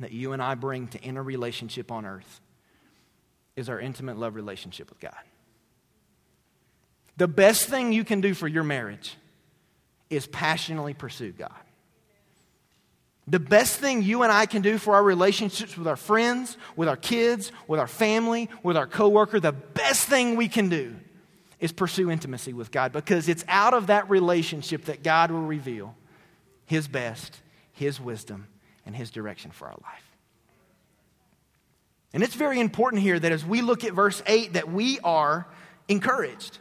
that 0.00 0.12
you 0.12 0.32
and 0.32 0.42
I 0.42 0.54
bring 0.54 0.88
to 0.88 1.00
inner 1.00 1.22
relationship 1.22 1.92
on 1.92 2.04
earth 2.04 2.40
is 3.56 3.68
our 3.68 3.78
intimate 3.78 4.18
love 4.18 4.34
relationship 4.34 4.90
with 4.90 5.00
God. 5.00 5.12
The 7.16 7.28
best 7.28 7.66
thing 7.66 7.92
you 7.92 8.04
can 8.04 8.20
do 8.20 8.34
for 8.34 8.48
your 8.48 8.64
marriage 8.64 9.16
is 10.10 10.26
passionately 10.26 10.94
pursue 10.94 11.32
God. 11.32 11.52
The 13.26 13.40
best 13.40 13.78
thing 13.78 14.02
you 14.02 14.22
and 14.22 14.30
I 14.30 14.44
can 14.46 14.60
do 14.60 14.76
for 14.76 14.94
our 14.94 15.02
relationships 15.02 15.78
with 15.78 15.86
our 15.86 15.96
friends, 15.96 16.58
with 16.76 16.88
our 16.88 16.96
kids, 16.96 17.52
with 17.66 17.80
our 17.80 17.86
family, 17.86 18.50
with 18.62 18.76
our 18.76 18.86
coworker, 18.86 19.40
the 19.40 19.52
best 19.52 20.06
thing 20.08 20.36
we 20.36 20.48
can 20.48 20.68
do 20.68 20.94
is 21.58 21.72
pursue 21.72 22.10
intimacy 22.10 22.52
with 22.52 22.70
God 22.70 22.92
because 22.92 23.28
it's 23.28 23.44
out 23.48 23.72
of 23.72 23.86
that 23.86 24.10
relationship 24.10 24.84
that 24.86 25.02
God 25.02 25.30
will 25.30 25.42
reveal 25.42 25.96
his 26.66 26.86
best, 26.86 27.40
his 27.72 27.98
wisdom, 27.98 28.46
and 28.84 28.94
his 28.94 29.10
direction 29.10 29.50
for 29.50 29.68
our 29.68 29.78
life. 29.82 30.10
And 32.12 32.22
it's 32.22 32.34
very 32.34 32.60
important 32.60 33.02
here 33.02 33.18
that 33.18 33.32
as 33.32 33.44
we 33.44 33.62
look 33.62 33.84
at 33.84 33.94
verse 33.94 34.22
8 34.26 34.52
that 34.52 34.70
we 34.70 35.00
are 35.00 35.46
encouraged. 35.88 36.58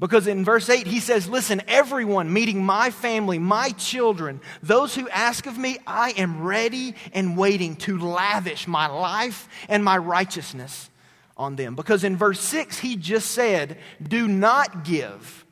Because 0.00 0.28
in 0.28 0.44
verse 0.44 0.68
8, 0.70 0.86
he 0.86 1.00
says, 1.00 1.28
Listen, 1.28 1.60
everyone, 1.66 2.32
meeting 2.32 2.64
my 2.64 2.90
family, 2.90 3.38
my 3.38 3.70
children, 3.70 4.40
those 4.62 4.94
who 4.94 5.08
ask 5.08 5.46
of 5.46 5.58
me, 5.58 5.78
I 5.86 6.10
am 6.10 6.42
ready 6.42 6.94
and 7.12 7.36
waiting 7.36 7.74
to 7.76 7.98
lavish 7.98 8.68
my 8.68 8.86
life 8.86 9.48
and 9.68 9.84
my 9.84 9.98
righteousness 9.98 10.88
on 11.36 11.56
them. 11.56 11.74
Because 11.74 12.04
in 12.04 12.16
verse 12.16 12.40
6, 12.40 12.78
he 12.78 12.94
just 12.94 13.32
said, 13.32 13.78
Do 14.00 14.28
not 14.28 14.84
give 14.84 15.44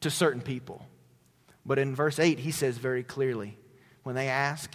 to 0.00 0.10
certain 0.10 0.42
people. 0.42 0.84
But 1.64 1.78
in 1.78 1.94
verse 1.94 2.18
8, 2.18 2.38
he 2.38 2.50
says 2.50 2.76
very 2.76 3.04
clearly, 3.04 3.56
When 4.02 4.14
they 4.14 4.28
ask, 4.28 4.70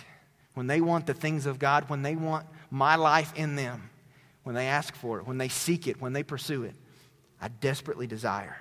when 0.56 0.66
they 0.66 0.82
want 0.82 1.06
the 1.06 1.14
things 1.14 1.46
of 1.46 1.60
God, 1.60 1.88
when 1.88 2.02
they 2.02 2.16
want 2.16 2.48
my 2.72 2.96
life 2.96 3.32
in 3.36 3.56
them, 3.56 3.92
when 4.42 4.56
they 4.56 4.66
ask 4.66 4.96
for 4.96 5.20
it, 5.20 5.28
when 5.28 5.38
they 5.38 5.50
seek 5.50 5.88
it, 5.88 6.02
when 6.02 6.14
they 6.14 6.24
pursue 6.24 6.64
it, 6.64 6.74
I 7.40 7.50
desperately 7.50 8.08
desire 8.08 8.58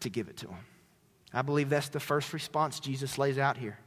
to 0.00 0.08
give 0.08 0.28
it 0.28 0.38
to 0.38 0.46
them. 0.46 0.64
I 1.32 1.42
believe 1.42 1.68
that's 1.68 1.88
the 1.88 2.00
first 2.00 2.32
response 2.32 2.80
Jesus 2.80 3.18
lays 3.18 3.38
out 3.38 3.56
here. 3.56 3.78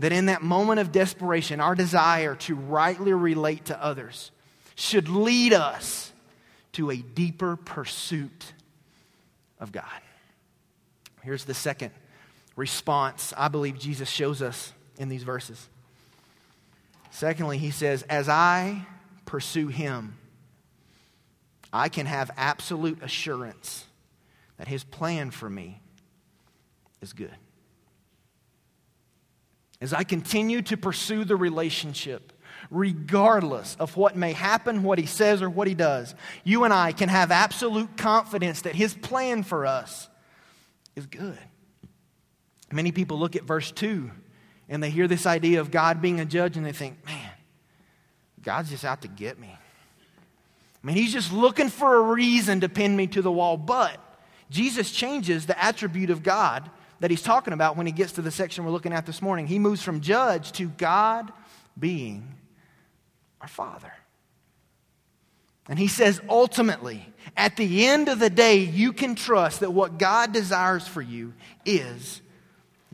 That 0.00 0.12
in 0.12 0.26
that 0.26 0.42
moment 0.42 0.80
of 0.80 0.90
desperation, 0.90 1.60
our 1.60 1.74
desire 1.74 2.34
to 2.36 2.54
rightly 2.56 3.12
relate 3.12 3.66
to 3.66 3.82
others 3.82 4.32
should 4.74 5.08
lead 5.08 5.52
us 5.52 6.12
to 6.72 6.90
a 6.90 6.96
deeper 6.96 7.56
pursuit 7.56 8.52
of 9.60 9.70
God. 9.70 9.84
Here's 11.22 11.44
the 11.44 11.54
second 11.54 11.92
response 12.56 13.32
I 13.36 13.48
believe 13.48 13.78
Jesus 13.78 14.08
shows 14.08 14.42
us 14.42 14.72
in 14.98 15.08
these 15.08 15.22
verses. 15.22 15.68
Secondly, 17.10 17.58
he 17.58 17.70
says, 17.70 18.02
As 18.02 18.28
I 18.28 18.84
pursue 19.24 19.68
him, 19.68 20.16
I 21.72 21.88
can 21.88 22.06
have 22.06 22.30
absolute 22.36 23.02
assurance 23.02 23.86
that 24.58 24.68
His 24.68 24.84
plan 24.84 25.30
for 25.30 25.48
me 25.48 25.80
is 27.00 27.12
good. 27.12 27.34
As 29.80 29.92
I 29.92 30.04
continue 30.04 30.62
to 30.62 30.76
pursue 30.76 31.24
the 31.24 31.36
relationship, 31.36 32.32
regardless 32.70 33.76
of 33.78 33.96
what 33.96 34.16
may 34.16 34.32
happen, 34.32 34.82
what 34.82 34.98
He 34.98 35.06
says, 35.06 35.42
or 35.42 35.50
what 35.50 35.68
He 35.68 35.74
does, 35.74 36.14
you 36.44 36.64
and 36.64 36.72
I 36.72 36.92
can 36.92 37.08
have 37.08 37.30
absolute 37.30 37.96
confidence 37.96 38.62
that 38.62 38.74
His 38.74 38.94
plan 38.94 39.42
for 39.42 39.66
us 39.66 40.08
is 40.96 41.06
good. 41.06 41.38
Many 42.72 42.92
people 42.92 43.18
look 43.18 43.36
at 43.36 43.44
verse 43.44 43.70
2 43.72 44.10
and 44.68 44.82
they 44.82 44.90
hear 44.90 45.06
this 45.06 45.26
idea 45.26 45.60
of 45.60 45.70
God 45.70 46.00
being 46.00 46.20
a 46.20 46.24
judge 46.24 46.56
and 46.56 46.64
they 46.64 46.72
think, 46.72 47.04
man, 47.06 47.30
God's 48.42 48.70
just 48.70 48.84
out 48.84 49.02
to 49.02 49.08
get 49.08 49.38
me. 49.38 49.48
I 49.52 50.86
mean, 50.86 50.96
he's 50.96 51.12
just 51.12 51.32
looking 51.32 51.68
for 51.68 51.96
a 51.96 52.02
reason 52.02 52.60
to 52.60 52.68
pin 52.68 52.94
me 52.94 53.06
to 53.08 53.22
the 53.22 53.32
wall. 53.32 53.56
But 53.56 53.98
Jesus 54.50 54.90
changes 54.90 55.46
the 55.46 55.62
attribute 55.62 56.10
of 56.10 56.22
God 56.22 56.70
that 57.00 57.10
he's 57.10 57.22
talking 57.22 57.52
about 57.52 57.76
when 57.76 57.86
he 57.86 57.92
gets 57.92 58.12
to 58.12 58.22
the 58.22 58.30
section 58.30 58.64
we're 58.64 58.70
looking 58.70 58.92
at 58.92 59.06
this 59.06 59.20
morning. 59.20 59.46
He 59.46 59.58
moves 59.58 59.82
from 59.82 60.00
judge 60.00 60.52
to 60.52 60.68
God 60.68 61.32
being 61.78 62.34
our 63.40 63.48
Father. 63.48 63.92
And 65.68 65.78
he 65.78 65.88
says, 65.88 66.20
ultimately, 66.28 67.06
at 67.36 67.56
the 67.56 67.86
end 67.86 68.08
of 68.08 68.18
the 68.18 68.30
day, 68.30 68.58
you 68.58 68.92
can 68.92 69.14
trust 69.14 69.60
that 69.60 69.72
what 69.72 69.98
God 69.98 70.32
desires 70.32 70.86
for 70.86 71.00
you 71.00 71.32
is 71.64 72.20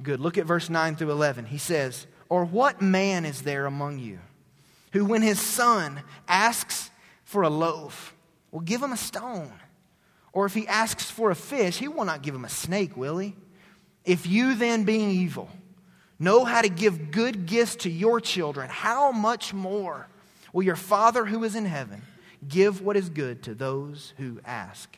good. 0.00 0.20
Look 0.20 0.38
at 0.38 0.46
verse 0.46 0.70
9 0.70 0.96
through 0.96 1.10
11. 1.10 1.46
He 1.46 1.58
says, 1.58 2.06
Or 2.28 2.44
what 2.44 2.80
man 2.80 3.24
is 3.24 3.42
there 3.42 3.66
among 3.66 3.98
you 3.98 4.20
who, 4.92 5.04
when 5.04 5.22
his 5.22 5.40
son 5.40 6.00
asks 6.28 6.90
for 7.24 7.42
a 7.42 7.50
loaf, 7.50 8.14
will 8.50 8.60
give 8.60 8.82
him 8.82 8.92
a 8.92 8.96
stone? 8.96 9.52
Or 10.32 10.46
if 10.46 10.54
he 10.54 10.66
asks 10.68 11.10
for 11.10 11.30
a 11.30 11.34
fish, 11.34 11.78
he 11.78 11.88
will 11.88 12.04
not 12.04 12.22
give 12.22 12.34
him 12.34 12.44
a 12.44 12.50
snake, 12.50 12.96
will 12.96 13.18
he? 13.18 13.34
If 14.04 14.26
you 14.26 14.54
then, 14.54 14.84
being 14.84 15.10
evil, 15.10 15.50
know 16.18 16.44
how 16.44 16.62
to 16.62 16.68
give 16.68 17.10
good 17.10 17.46
gifts 17.46 17.76
to 17.76 17.90
your 17.90 18.20
children, 18.20 18.68
how 18.70 19.12
much 19.12 19.52
more 19.52 20.08
will 20.52 20.62
your 20.62 20.76
Father 20.76 21.24
who 21.24 21.44
is 21.44 21.54
in 21.54 21.64
heaven 21.64 22.02
give 22.46 22.80
what 22.80 22.96
is 22.96 23.08
good 23.08 23.42
to 23.44 23.54
those 23.54 24.14
who 24.18 24.40
ask 24.44 24.96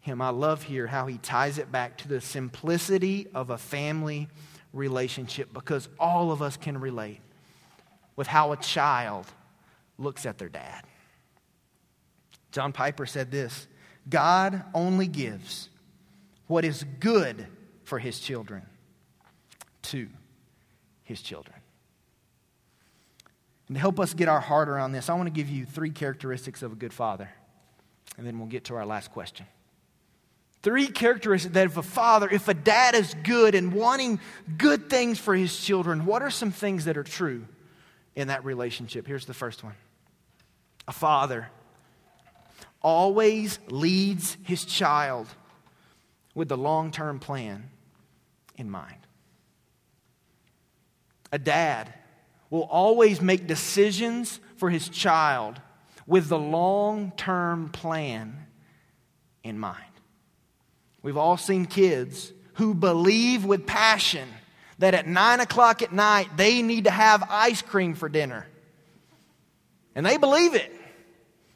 him? 0.00 0.22
I 0.22 0.30
love 0.30 0.62
here 0.62 0.86
how 0.86 1.06
he 1.06 1.18
ties 1.18 1.58
it 1.58 1.70
back 1.70 1.98
to 1.98 2.08
the 2.08 2.20
simplicity 2.20 3.26
of 3.34 3.50
a 3.50 3.58
family 3.58 4.28
relationship 4.72 5.52
because 5.52 5.88
all 5.98 6.32
of 6.32 6.40
us 6.40 6.56
can 6.56 6.78
relate 6.78 7.20
with 8.16 8.26
how 8.26 8.52
a 8.52 8.56
child 8.56 9.26
looks 9.98 10.26
at 10.26 10.38
their 10.38 10.48
dad. 10.48 10.84
John 12.50 12.72
Piper 12.72 13.06
said 13.06 13.30
this 13.30 13.66
God 14.08 14.64
only 14.74 15.06
gives 15.06 15.68
what 16.46 16.64
is 16.64 16.84
good 17.00 17.46
for 17.84 17.98
his 17.98 18.18
children 18.18 18.62
to 19.82 20.08
his 21.04 21.22
children. 21.22 21.56
And 23.68 23.76
to 23.76 23.80
help 23.80 24.00
us 24.00 24.12
get 24.14 24.28
our 24.28 24.40
heart 24.40 24.68
around 24.68 24.92
this, 24.92 25.08
I 25.08 25.14
want 25.14 25.26
to 25.26 25.32
give 25.32 25.48
you 25.48 25.64
three 25.64 25.90
characteristics 25.90 26.62
of 26.62 26.72
a 26.72 26.74
good 26.74 26.92
father. 26.92 27.30
And 28.18 28.26
then 28.26 28.38
we'll 28.38 28.48
get 28.48 28.64
to 28.64 28.74
our 28.74 28.84
last 28.84 29.12
question. 29.12 29.46
Three 30.62 30.86
characteristics 30.86 31.54
that 31.54 31.66
if 31.66 31.76
a 31.76 31.82
father, 31.82 32.28
if 32.28 32.48
a 32.48 32.54
dad 32.54 32.94
is 32.94 33.14
good 33.24 33.54
and 33.54 33.72
wanting 33.72 34.20
good 34.58 34.88
things 34.88 35.18
for 35.18 35.34
his 35.34 35.58
children, 35.58 36.04
what 36.06 36.22
are 36.22 36.30
some 36.30 36.52
things 36.52 36.84
that 36.84 36.96
are 36.96 37.02
true 37.02 37.46
in 38.14 38.28
that 38.28 38.44
relationship? 38.44 39.06
Here's 39.06 39.26
the 39.26 39.34
first 39.34 39.64
one 39.64 39.74
a 40.86 40.92
father 40.92 41.48
always 42.82 43.58
leads 43.68 44.36
his 44.44 44.64
child 44.64 45.28
with 46.34 46.48
the 46.48 46.56
long 46.56 46.90
term 46.90 47.18
plan 47.18 47.70
in 48.56 48.70
mind. 48.70 48.96
A 51.32 51.38
dad 51.38 51.92
will 52.50 52.64
always 52.64 53.20
make 53.20 53.46
decisions 53.46 54.38
for 54.56 54.68
his 54.68 54.88
child 54.88 55.60
with 56.06 56.28
the 56.28 56.38
long 56.38 57.12
term 57.16 57.70
plan 57.70 58.46
in 59.42 59.58
mind. 59.58 59.84
We've 61.02 61.16
all 61.16 61.36
seen 61.36 61.66
kids 61.66 62.32
who 62.54 62.74
believe 62.74 63.44
with 63.44 63.66
passion 63.66 64.28
that 64.78 64.94
at 64.94 65.06
nine 65.06 65.40
o'clock 65.40 65.82
at 65.82 65.92
night 65.92 66.28
they 66.36 66.62
need 66.62 66.84
to 66.84 66.90
have 66.90 67.26
ice 67.28 67.62
cream 67.62 67.94
for 67.94 68.08
dinner. 68.08 68.46
And 69.94 70.04
they 70.04 70.16
believe 70.16 70.54
it. 70.54 70.72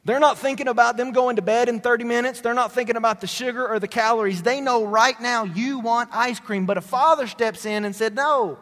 They're 0.06 0.20
not 0.20 0.38
thinking 0.38 0.68
about 0.68 0.96
them 0.96 1.10
going 1.10 1.34
to 1.34 1.42
bed 1.42 1.68
in 1.68 1.80
30 1.80 2.04
minutes. 2.04 2.40
They're 2.40 2.54
not 2.54 2.70
thinking 2.70 2.94
about 2.94 3.20
the 3.20 3.26
sugar 3.26 3.66
or 3.66 3.80
the 3.80 3.88
calories. 3.88 4.40
They 4.40 4.60
know 4.60 4.86
right 4.86 5.20
now 5.20 5.42
you 5.42 5.80
want 5.80 6.10
ice 6.12 6.38
cream. 6.38 6.64
But 6.64 6.78
a 6.78 6.80
father 6.80 7.26
steps 7.26 7.66
in 7.66 7.84
and 7.84 7.94
said, 7.94 8.14
No, 8.14 8.56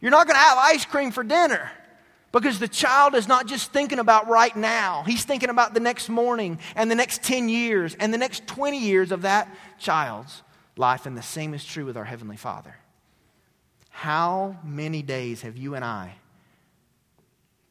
you're 0.00 0.12
not 0.12 0.28
going 0.28 0.36
to 0.36 0.40
have 0.40 0.58
ice 0.58 0.84
cream 0.84 1.10
for 1.10 1.24
dinner. 1.24 1.68
Because 2.30 2.60
the 2.60 2.68
child 2.68 3.16
is 3.16 3.26
not 3.26 3.48
just 3.48 3.72
thinking 3.72 3.98
about 3.98 4.28
right 4.28 4.54
now, 4.54 5.02
he's 5.04 5.24
thinking 5.24 5.48
about 5.48 5.74
the 5.74 5.80
next 5.80 6.08
morning 6.08 6.60
and 6.76 6.88
the 6.88 6.94
next 6.94 7.24
10 7.24 7.48
years 7.48 7.96
and 7.98 8.14
the 8.14 8.18
next 8.18 8.46
20 8.46 8.78
years 8.78 9.10
of 9.10 9.22
that 9.22 9.52
child's 9.80 10.44
life. 10.76 11.04
And 11.06 11.16
the 11.18 11.22
same 11.22 11.52
is 11.52 11.64
true 11.64 11.84
with 11.84 11.96
our 11.96 12.04
Heavenly 12.04 12.36
Father. 12.36 12.76
How 13.90 14.56
many 14.62 15.02
days 15.02 15.42
have 15.42 15.56
you 15.56 15.74
and 15.74 15.84
I 15.84 16.14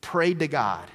prayed 0.01 0.39
to 0.39 0.49
God 0.49 0.89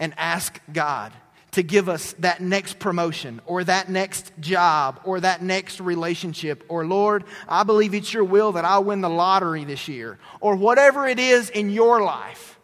and 0.00 0.14
ask 0.16 0.60
God 0.72 1.12
to 1.52 1.62
give 1.62 1.88
us 1.88 2.14
that 2.20 2.40
next 2.40 2.78
promotion 2.78 3.40
or 3.44 3.62
that 3.64 3.88
next 3.88 4.32
job 4.40 5.00
or 5.04 5.20
that 5.20 5.42
next 5.42 5.80
relationship. 5.80 6.64
Or, 6.68 6.86
Lord, 6.86 7.24
I 7.48 7.64
believe 7.64 7.94
it's 7.94 8.12
your 8.12 8.24
will 8.24 8.52
that 8.52 8.64
I'll 8.64 8.84
win 8.84 9.00
the 9.00 9.10
lottery 9.10 9.64
this 9.64 9.88
year 9.88 10.18
or 10.40 10.56
whatever 10.56 11.06
it 11.06 11.18
is 11.18 11.50
in 11.50 11.70
your 11.70 12.02
life. 12.02 12.58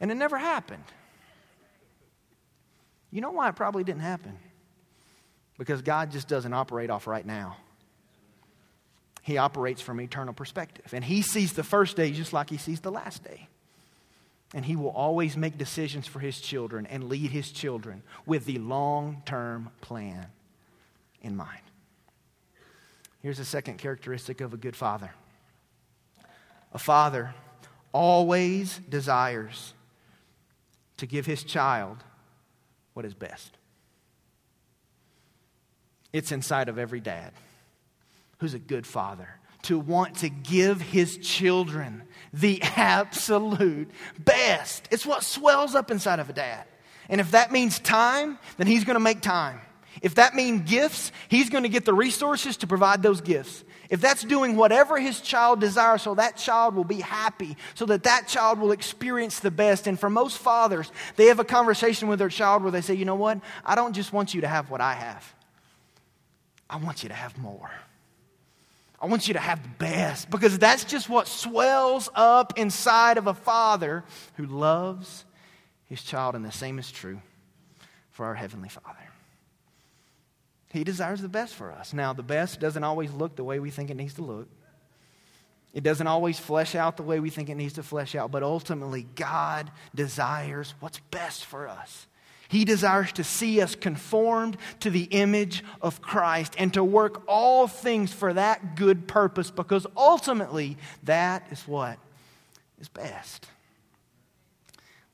And 0.00 0.10
it 0.10 0.14
never 0.14 0.36
happened. 0.36 0.84
You 3.10 3.22
know 3.22 3.30
why 3.30 3.48
it 3.48 3.56
probably 3.56 3.84
didn't 3.84 4.02
happen? 4.02 4.38
Because 5.58 5.80
God 5.80 6.10
just 6.10 6.28
doesn't 6.28 6.52
operate 6.52 6.90
off 6.90 7.06
right 7.06 7.24
now. 7.24 7.56
He 9.22 9.38
operates 9.38 9.80
from 9.80 10.00
eternal 10.00 10.34
perspective. 10.34 10.92
And 10.92 11.02
He 11.02 11.22
sees 11.22 11.54
the 11.54 11.64
first 11.64 11.96
day 11.96 12.12
just 12.12 12.34
like 12.34 12.50
He 12.50 12.58
sees 12.58 12.80
the 12.80 12.92
last 12.92 13.24
day. 13.24 13.48
And 14.56 14.64
he 14.64 14.74
will 14.74 14.88
always 14.88 15.36
make 15.36 15.58
decisions 15.58 16.06
for 16.06 16.18
his 16.18 16.40
children 16.40 16.86
and 16.86 17.10
lead 17.10 17.30
his 17.30 17.50
children 17.50 18.02
with 18.24 18.46
the 18.46 18.56
long 18.56 19.22
term 19.26 19.68
plan 19.82 20.28
in 21.20 21.36
mind. 21.36 21.60
Here's 23.20 23.38
a 23.38 23.44
second 23.44 23.76
characteristic 23.76 24.40
of 24.40 24.54
a 24.54 24.56
good 24.56 24.74
father 24.74 25.10
a 26.72 26.78
father 26.78 27.34
always 27.92 28.80
desires 28.88 29.74
to 30.96 31.06
give 31.06 31.26
his 31.26 31.44
child 31.44 31.98
what 32.94 33.04
is 33.04 33.12
best. 33.12 33.58
It's 36.14 36.32
inside 36.32 36.70
of 36.70 36.78
every 36.78 37.00
dad 37.00 37.34
who's 38.38 38.54
a 38.54 38.58
good 38.58 38.86
father 38.86 39.28
to 39.66 39.78
want 39.78 40.16
to 40.16 40.28
give 40.28 40.80
his 40.80 41.18
children 41.18 42.02
the 42.32 42.60
absolute 42.76 43.90
best. 44.18 44.88
It's 44.90 45.06
what 45.06 45.22
swells 45.22 45.74
up 45.74 45.90
inside 45.90 46.18
of 46.18 46.30
a 46.30 46.32
dad. 46.32 46.64
And 47.08 47.20
if 47.20 47.32
that 47.32 47.52
means 47.52 47.78
time, 47.78 48.38
then 48.56 48.66
he's 48.66 48.84
going 48.84 48.94
to 48.96 49.00
make 49.00 49.20
time. 49.20 49.60
If 50.02 50.16
that 50.16 50.34
means 50.34 50.68
gifts, 50.68 51.10
he's 51.28 51.48
going 51.48 51.62
to 51.62 51.68
get 51.68 51.84
the 51.84 51.94
resources 51.94 52.58
to 52.58 52.66
provide 52.66 53.02
those 53.02 53.20
gifts. 53.20 53.64
If 53.88 54.00
that's 54.00 54.24
doing 54.24 54.56
whatever 54.56 54.98
his 54.98 55.20
child 55.20 55.60
desires 55.60 56.02
so 56.02 56.14
that 56.16 56.36
child 56.36 56.74
will 56.74 56.84
be 56.84 57.00
happy, 57.00 57.56
so 57.74 57.86
that 57.86 58.02
that 58.02 58.26
child 58.28 58.58
will 58.58 58.72
experience 58.72 59.38
the 59.38 59.50
best. 59.50 59.86
And 59.86 59.98
for 59.98 60.10
most 60.10 60.38
fathers, 60.38 60.90
they 61.14 61.26
have 61.26 61.38
a 61.38 61.44
conversation 61.44 62.08
with 62.08 62.18
their 62.18 62.28
child 62.28 62.62
where 62.62 62.72
they 62.72 62.80
say, 62.80 62.94
you 62.94 63.04
know 63.04 63.14
what? 63.14 63.40
I 63.64 63.74
don't 63.74 63.94
just 63.94 64.12
want 64.12 64.34
you 64.34 64.40
to 64.42 64.48
have 64.48 64.70
what 64.70 64.80
I 64.80 64.94
have, 64.94 65.34
I 66.68 66.76
want 66.76 67.02
you 67.02 67.08
to 67.08 67.14
have 67.14 67.38
more. 67.38 67.70
I 69.06 69.08
want 69.08 69.28
you 69.28 69.34
to 69.34 69.40
have 69.40 69.62
the 69.62 69.68
best 69.78 70.28
because 70.30 70.58
that's 70.58 70.82
just 70.82 71.08
what 71.08 71.28
swells 71.28 72.10
up 72.16 72.58
inside 72.58 73.18
of 73.18 73.28
a 73.28 73.34
father 73.34 74.02
who 74.34 74.46
loves 74.46 75.24
his 75.88 76.02
child, 76.02 76.34
and 76.34 76.44
the 76.44 76.50
same 76.50 76.80
is 76.80 76.90
true 76.90 77.20
for 78.10 78.26
our 78.26 78.34
Heavenly 78.34 78.68
Father. 78.68 78.98
He 80.72 80.82
desires 80.82 81.22
the 81.22 81.28
best 81.28 81.54
for 81.54 81.70
us. 81.70 81.92
Now, 81.92 82.14
the 82.14 82.24
best 82.24 82.58
doesn't 82.58 82.82
always 82.82 83.12
look 83.12 83.36
the 83.36 83.44
way 83.44 83.60
we 83.60 83.70
think 83.70 83.90
it 83.90 83.96
needs 83.96 84.14
to 84.14 84.22
look. 84.22 84.48
It 85.72 85.84
doesn't 85.84 86.08
always 86.08 86.40
flesh 86.40 86.74
out 86.74 86.96
the 86.96 87.04
way 87.04 87.20
we 87.20 87.30
think 87.30 87.48
it 87.48 87.54
needs 87.54 87.74
to 87.74 87.84
flesh 87.84 88.16
out, 88.16 88.32
but 88.32 88.42
ultimately, 88.42 89.06
God 89.14 89.70
desires 89.94 90.74
what's 90.80 90.98
best 91.12 91.44
for 91.44 91.68
us. 91.68 92.08
He 92.48 92.64
desires 92.64 93.12
to 93.12 93.24
see 93.24 93.60
us 93.60 93.74
conformed 93.74 94.56
to 94.80 94.90
the 94.90 95.04
image 95.04 95.64
of 95.82 96.00
Christ 96.00 96.54
and 96.58 96.72
to 96.74 96.84
work 96.84 97.22
all 97.26 97.66
things 97.66 98.12
for 98.12 98.32
that 98.32 98.76
good 98.76 99.08
purpose 99.08 99.50
because 99.50 99.86
ultimately 99.96 100.76
that 101.02 101.46
is 101.50 101.62
what 101.66 101.98
is 102.80 102.88
best. 102.88 103.46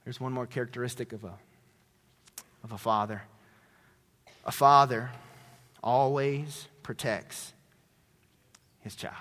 There's 0.05 0.21
one 0.21 0.33
more 0.33 0.47
characteristic 0.47 1.13
of 1.13 1.25
a, 1.25 1.35
of 2.65 2.73
a 2.73 2.79
father. 2.79 3.23
A 4.45 4.53
father 4.53 5.11
always 5.83 6.69
protects 6.83 7.53
his 8.81 8.95
child. 8.95 9.15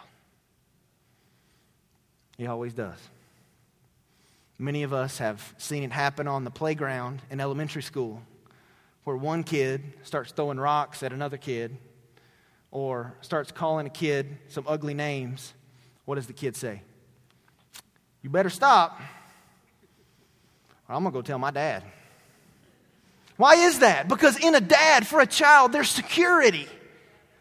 He 2.38 2.48
always 2.48 2.74
does. 2.74 2.98
Many 4.62 4.84
of 4.84 4.94
us 4.94 5.18
have 5.18 5.56
seen 5.58 5.82
it 5.82 5.92
happen 5.92 6.28
on 6.28 6.44
the 6.44 6.52
playground 6.52 7.24
in 7.32 7.42
elementary 7.42 7.82
school 7.82 8.22
where 9.06 9.18
one 9.18 9.44
kid 9.44 9.82
starts 10.04 10.32
throwing 10.34 10.60
rocks 10.60 11.02
at 11.02 11.12
another 11.12 11.38
kid 11.38 11.76
or 12.70 13.16
starts 13.22 13.52
calling 13.52 13.88
a 13.88 13.90
kid 13.90 14.38
some 14.50 14.66
ugly 14.68 14.94
names. 14.94 15.56
What 16.06 16.14
does 16.14 16.28
the 16.28 16.34
kid 16.34 16.56
say? 16.56 16.84
You 18.22 18.30
better 18.30 18.52
stop, 18.52 19.02
I'm 20.88 21.02
going 21.02 21.12
to 21.12 21.18
go 21.18 21.24
tell 21.24 21.40
my 21.40 21.50
dad. 21.50 21.82
Why 23.38 23.56
is 23.56 23.80
that? 23.80 24.08
Because 24.08 24.38
in 24.38 24.54
a 24.54 24.62
dad, 24.62 25.08
for 25.08 25.22
a 25.22 25.26
child, 25.26 25.72
there's 25.72 25.90
security, 25.90 26.68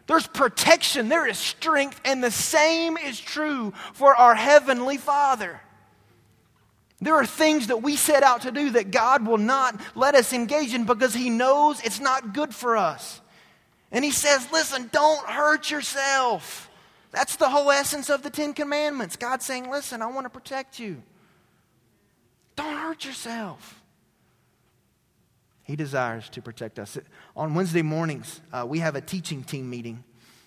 there's 0.07 0.25
protection, 0.25 1.07
there 1.07 1.27
is 1.27 1.37
strength, 1.37 2.01
and 2.03 2.23
the 2.23 2.31
same 2.31 2.97
is 2.97 3.19
true 3.19 3.73
for 3.93 4.15
our 4.15 4.33
Heavenly 4.33 4.97
Father. 4.97 5.61
There 7.01 7.15
are 7.15 7.25
things 7.25 7.67
that 7.67 7.81
we 7.81 7.95
set 7.95 8.21
out 8.21 8.41
to 8.41 8.51
do 8.51 8.69
that 8.71 8.91
God 8.91 9.25
will 9.25 9.39
not 9.39 9.81
let 9.95 10.13
us 10.13 10.33
engage 10.33 10.73
in 10.73 10.85
because 10.85 11.15
He 11.15 11.31
knows 11.31 11.81
it's 11.81 11.99
not 11.99 12.33
good 12.33 12.53
for 12.53 12.77
us. 12.77 13.21
And 13.91 14.05
He 14.05 14.11
says, 14.11 14.47
listen, 14.51 14.89
don't 14.91 15.25
hurt 15.25 15.71
yourself. 15.71 16.69
That's 17.09 17.35
the 17.35 17.49
whole 17.49 17.71
essence 17.71 18.09
of 18.09 18.21
the 18.21 18.29
Ten 18.29 18.53
Commandments. 18.53 19.15
God 19.15 19.41
saying, 19.41 19.69
listen, 19.69 20.01
I 20.01 20.07
want 20.07 20.25
to 20.25 20.29
protect 20.29 20.79
you. 20.79 21.01
Don't 22.55 22.77
hurt 22.77 23.03
yourself. 23.03 23.81
He 25.63 25.75
desires 25.75 26.29
to 26.29 26.41
protect 26.41 26.79
us. 26.79 26.97
On 27.35 27.55
Wednesday 27.55 27.81
mornings, 27.81 28.41
uh, 28.53 28.65
we 28.67 28.79
have 28.79 28.95
a 28.95 29.01
teaching 29.01 29.43
team 29.43 29.69
meeting, 29.69 30.03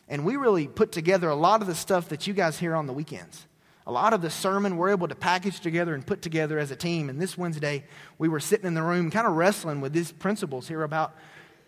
and 0.09 0.25
we 0.25 0.37
really 0.37 0.69
put 0.69 0.93
together 0.93 1.29
a 1.29 1.35
lot 1.35 1.62
of 1.62 1.67
the 1.67 1.75
stuff 1.75 2.11
that 2.11 2.27
you 2.27 2.35
guys 2.35 2.59
hear 2.59 2.75
on 2.75 2.87
the 2.87 2.93
weekends. 2.93 3.47
A 3.87 3.92
lot 3.92 4.14
of 4.14 4.23
the 4.23 4.31
sermon 4.31 4.77
we're 4.77 4.90
able 4.90 5.09
to 5.09 5.14
package 5.14 5.61
together 5.61 5.94
and 5.94 6.07
put 6.07 6.23
together 6.23 6.59
as 6.59 6.70
a 6.70 6.77
team. 6.77 7.11
And 7.11 7.20
this 7.20 7.37
Wednesday, 7.37 7.85
we 8.18 8.29
were 8.29 8.40
sitting 8.40 8.66
in 8.66 8.75
the 8.75 8.83
room 8.83 9.11
kind 9.11 9.27
of 9.27 9.35
wrestling 9.35 9.81
with 9.81 9.92
these 9.92 10.11
principles 10.11 10.66
here 10.66 10.83
about 10.83 11.14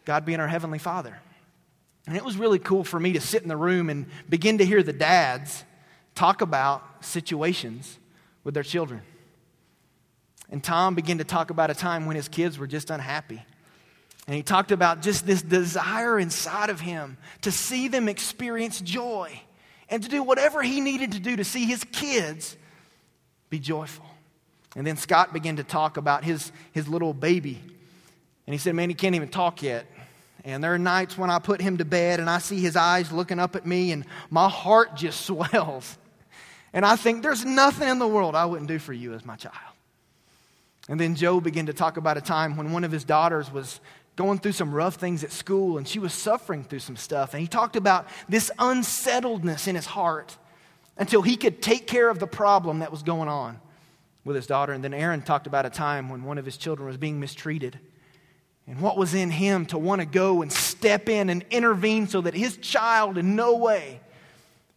God 0.07 0.25
being 0.25 0.41
our 0.41 0.49
Heavenly 0.49 0.79
Father. 0.79 1.19
And 2.07 2.17
it 2.17 2.25
was 2.25 2.37
really 2.37 2.59
cool 2.59 2.85
for 2.85 2.99
me 2.99 3.13
to 3.15 3.21
sit 3.21 3.43
in 3.43 3.49
the 3.49 3.57
room 3.57 3.91
and 3.91 4.07
begin 4.29 4.59
to 4.59 4.65
hear 4.65 4.83
the 4.83 4.93
dads 4.93 5.65
talk 6.15 6.41
about 6.41 7.05
situations 7.05 7.99
with 8.45 8.55
their 8.55 8.63
children. 8.63 9.03
And 10.51 10.63
Tom 10.63 10.95
began 10.95 11.19
to 11.19 11.25
talk 11.25 11.51
about 11.51 11.71
a 11.71 11.75
time 11.75 12.07
when 12.07 12.17
his 12.17 12.29
kids 12.29 12.59
were 12.59 12.69
just 12.69 12.91
unhappy. 12.91 13.43
And 14.27 14.35
he 14.35 14.43
talked 14.43 14.73
about 14.73 15.03
just 15.03 15.27
this 15.27 15.43
desire 15.43 16.19
inside 16.19 16.71
of 16.71 16.81
him 16.81 17.19
to 17.43 17.53
see 17.53 17.89
them 17.89 18.09
experience 18.09 18.81
joy 18.81 19.41
and 19.89 20.03
to 20.03 20.09
do 20.09 20.23
whatever 20.23 20.63
he 20.63 20.81
needed 20.81 21.13
to 21.13 21.21
do 21.21 21.37
to 21.37 21.45
see 21.45 21.65
his 21.65 21.85
kids 21.85 22.57
be 23.51 23.59
joyful. 23.59 24.07
And 24.75 24.87
then 24.87 24.97
Scott 24.97 25.33
began 25.33 25.57
to 25.57 25.65
talk 25.65 25.97
about 25.97 26.25
his, 26.25 26.53
his 26.73 26.87
little 26.87 27.15
baby. 27.15 27.61
And 28.47 28.55
he 28.55 28.59
said, 28.59 28.75
Man, 28.75 28.89
he 28.89 28.95
can't 28.95 29.15
even 29.15 29.29
talk 29.29 29.63
yet. 29.63 29.87
And 30.45 30.63
there 30.63 30.75
are 30.75 30.79
nights 30.79 31.19
when 31.19 31.31
I 31.31 31.39
put 31.39 31.61
him 31.61 31.79
to 31.79 31.85
bed 31.85 32.21
and 32.21 32.31
I 32.31 32.39
see 32.39 32.61
his 32.61 32.77
eyes 32.77 33.11
looking 33.11 33.41
up 33.41 33.57
at 33.57 33.67
me 33.67 33.91
and 33.91 34.05
my 34.31 34.49
heart 34.49 34.95
just 34.95 35.21
swells. 35.27 35.99
And 36.73 36.85
I 36.85 36.97
think 36.97 37.23
there's 37.23 37.45
nothing 37.45 37.89
in 37.89 37.99
the 37.99 38.07
world 38.07 38.35
I 38.35 38.45
wouldn't 38.45 38.69
do 38.69 38.79
for 38.79 38.93
you 38.93 39.15
as 39.15 39.25
my 39.25 39.37
child. 39.37 39.55
And 40.89 41.01
then 41.01 41.17
Joe 41.17 41.41
began 41.41 41.67
to 41.67 41.73
talk 41.73 41.97
about 41.97 42.17
a 42.17 42.21
time 42.21 42.57
when 42.57 42.71
one 42.71 42.85
of 42.85 42.93
his 42.93 43.03
daughters 43.03 43.51
was 43.51 43.81
going 44.17 44.39
through 44.39 44.53
some 44.53 44.75
rough 44.75 44.97
things 44.97 45.23
at 45.23 45.31
school 45.31 45.79
and 45.79 45.87
she 45.87 45.99
was 45.99 46.13
suffering 46.13 46.65
through 46.65 46.81
some 46.81 46.97
stuff. 46.97 47.35
And 47.35 47.41
he 47.41 47.47
talked 47.47 47.77
about 47.77 48.09
this 48.29 48.51
unsettledness 48.59 49.69
in 49.69 49.77
his 49.77 49.87
heart 49.87 50.37
until 50.97 51.23
he 51.23 51.37
could 51.37 51.61
take 51.61 51.87
care 51.87 52.09
of 52.09 52.19
the 52.19 52.27
problem 52.27 52.79
that 52.79 52.91
was 52.91 53.03
going 53.03 53.29
on 53.29 53.61
with 54.25 54.35
his 54.35 54.47
daughter. 54.47 54.73
And 54.73 54.83
then 54.83 54.95
Aaron 54.95 55.23
talked 55.23 55.47
about 55.47 55.67
a 55.67 55.71
time 55.71 56.09
when 56.09 56.25
one 56.25 56.39
of 56.39 56.47
his 56.47 56.57
children 56.57 56.89
was 56.89 56.97
being 56.97 57.21
mistreated 57.21 57.79
and 58.67 58.81
what 58.81 58.97
was 58.97 59.15
in 59.15 59.31
him 59.31 59.67
to 59.67 59.79
want 59.79 60.01
to 60.01 60.07
go 60.07 60.43
and 60.43 60.53
step 60.53 61.09
in 61.09 61.31
and 61.31 61.45
intervene 61.51 62.09
so 62.09 62.23
that 62.23 62.35
his 62.35 62.57
child 62.57 63.19
in 63.19 63.37
no 63.37 63.57
way 63.57 64.01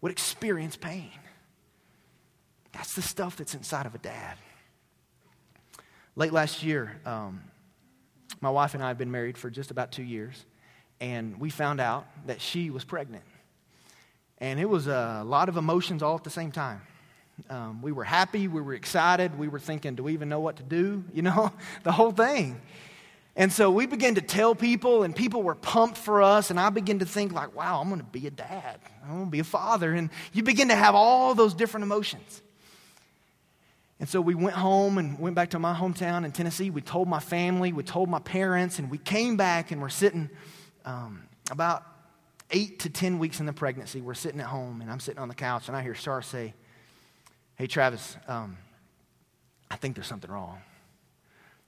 would 0.02 0.12
experience 0.12 0.76
pain. 0.76 1.12
That's 2.74 2.94
the 2.94 3.02
stuff 3.02 3.38
that's 3.38 3.56
inside 3.56 3.86
of 3.86 3.96
a 3.96 3.98
dad. 3.98 4.38
Late 6.16 6.34
last 6.34 6.64
year, 6.64 7.00
um, 7.06 7.42
my 8.42 8.50
wife 8.50 8.74
and 8.74 8.84
I 8.84 8.88
have 8.90 8.98
been 8.98 9.12
married 9.12 9.38
for 9.38 9.50
just 9.50 9.72
about 9.72 9.92
two 9.92 10.04
years, 10.04 10.46
and 11.00 11.40
we 11.40 11.50
found 11.50 11.80
out 11.80 12.08
that 12.28 12.42
she 12.42 12.70
was 12.70 12.84
pregnant. 12.84 13.24
And 14.40 14.60
it 14.60 14.70
was 14.70 14.88
a 14.88 15.24
lot 15.26 15.50
of 15.50 15.58
emotions 15.58 16.02
all 16.02 16.16
at 16.16 16.24
the 16.24 16.30
same 16.30 16.52
time. 16.52 16.82
Um, 17.50 17.82
we 17.82 17.92
were 17.92 18.04
happy, 18.04 18.48
we 18.48 18.62
were 18.62 18.74
excited, 18.74 19.38
we 19.38 19.48
were 19.48 19.60
thinking, 19.60 19.96
do 19.96 20.04
we 20.04 20.14
even 20.14 20.30
know 20.30 20.40
what 20.40 20.58
to 20.58 20.64
do? 20.64 21.04
You 21.14 21.22
know, 21.22 21.52
the 21.84 21.92
whole 21.92 22.12
thing. 22.12 22.60
And 23.36 23.54
so 23.54 23.72
we 23.72 23.86
began 23.86 24.16
to 24.16 24.22
tell 24.22 24.54
people, 24.54 25.04
and 25.04 25.16
people 25.16 25.44
were 25.44 25.56
pumped 25.56 25.98
for 25.98 26.22
us. 26.22 26.50
And 26.50 26.60
I 26.60 26.70
began 26.70 27.00
to 27.00 27.06
think, 27.06 27.32
like, 27.32 27.56
wow, 27.56 27.80
I'm 27.80 27.88
going 27.88 28.02
to 28.02 28.06
be 28.06 28.28
a 28.28 28.32
dad. 28.32 28.80
I'm 29.04 29.12
going 29.12 29.26
to 29.26 29.32
be 29.32 29.40
a 29.40 29.46
father. 29.46 29.94
And 29.94 30.10
you 30.34 30.44
begin 30.44 30.68
to 30.68 30.76
have 30.76 30.94
all 30.94 31.36
those 31.36 31.54
different 31.54 31.86
emotions. 31.86 32.42
And 34.00 34.08
so 34.08 34.22
we 34.22 34.34
went 34.34 34.56
home 34.56 34.98
and 34.98 35.20
went 35.20 35.36
back 35.36 35.50
to 35.52 35.60
my 35.60 35.74
hometown 35.74 36.24
in 36.24 36.32
Tennessee. 36.32 36.70
We 36.70 36.82
told 36.82 37.08
my 37.08 37.20
family, 37.20 37.74
we 37.74 37.84
told 37.84 38.10
my 38.10 38.20
parents, 38.20 38.80
and 38.80 38.90
we 38.90 38.98
came 38.98 39.36
back 39.36 39.72
and 39.72 39.82
we're 39.82 39.90
sitting 39.90 40.30
um, 40.86 41.24
about 41.52 41.84
eight 42.52 42.80
to 42.80 42.90
10 42.90 43.20
weeks 43.20 43.40
in 43.40 43.46
the 43.46 43.54
pregnancy. 43.54 44.02
We're 44.02 44.14
sitting 44.14 44.40
at 44.40 44.48
home 44.48 44.82
and 44.82 44.90
I'm 44.90 45.00
sitting 45.00 45.20
on 45.20 45.28
the 45.28 45.36
couch 45.36 45.68
and 45.68 45.76
I 45.76 45.84
hear 45.84 45.96
Shar 45.96 46.22
say, 46.22 46.54
Hey, 47.56 47.68
Travis, 47.68 48.16
um, 48.28 48.58
I 49.70 49.76
think 49.76 49.96
there's 49.96 50.08
something 50.08 50.32
wrong. 50.32 50.62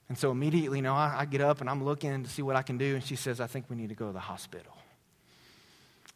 And 0.08 0.18
so 0.18 0.32
immediately, 0.32 0.78
you 0.78 0.82
know, 0.82 0.94
I, 0.94 1.20
I 1.20 1.26
get 1.26 1.42
up 1.42 1.60
and 1.60 1.70
I'm 1.70 1.84
looking 1.84 2.24
to 2.24 2.30
see 2.30 2.42
what 2.42 2.56
I 2.56 2.62
can 2.62 2.78
do. 2.78 2.96
And 2.96 3.04
she 3.04 3.18
says, 3.18 3.42
I 3.42 3.48
think 3.48 3.66
we 3.70 3.76
need 3.76 3.90
to 3.90 3.96
go 3.96 4.08
to 4.08 4.14
the 4.14 4.20
hospital. 4.20 4.74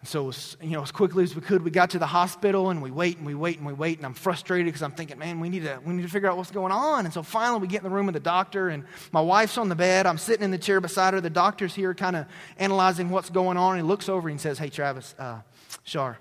So, 0.06 0.32
you 0.62 0.72
know, 0.72 0.82
as 0.82 0.92
quickly 0.92 1.24
as 1.24 1.36
we 1.36 1.42
could, 1.42 1.64
we 1.64 1.72
got 1.72 1.90
to 1.92 2.00
the 2.00 2.06
hospital 2.06 2.70
and 2.70 2.82
we 2.82 2.92
wait 2.92 3.18
and 3.18 3.26
we 3.26 3.36
wait 3.36 3.58
and 3.58 3.66
we 3.66 3.74
wait. 3.74 3.98
And 3.98 4.06
I'm 4.06 4.14
frustrated 4.14 4.68
because 4.68 4.82
I'm 4.82 4.92
thinking, 4.92 5.18
man, 5.18 5.40
we 5.40 5.50
need, 5.50 5.64
to, 5.64 5.80
we 5.86 5.94
need 5.94 6.04
to 6.04 6.08
figure 6.08 6.30
out 6.30 6.38
what's 6.38 6.52
going 6.52 6.72
on. 6.72 7.06
And 7.06 7.14
so 7.14 7.24
finally, 7.24 7.60
we 7.60 7.68
get 7.68 7.78
in 7.78 7.84
the 7.84 7.96
room 7.96 8.06
with 8.06 8.14
the 8.14 8.20
doctor, 8.20 8.70
and 8.70 8.84
my 9.12 9.22
wife's 9.22 9.58
on 9.58 9.70
the 9.70 9.76
bed. 9.76 10.06
I'm 10.06 10.18
sitting 10.18 10.44
in 10.44 10.52
the 10.52 10.58
chair 10.58 10.80
beside 10.80 11.14
her. 11.14 11.22
The 11.22 11.30
doctor's 11.30 11.76
here 11.76 11.94
kind 11.94 12.16
of 12.16 12.26
analyzing 12.58 13.10
what's 13.10 13.30
going 13.30 13.58
on. 13.58 13.78
And 13.78 13.82
he 13.82 13.88
looks 13.88 14.08
over 14.10 14.30
and 14.30 14.40
says, 14.40 14.60
Hey, 14.60 14.70
Travis, 14.70 15.16
uh, 15.18 15.40
Shar, 15.84 16.18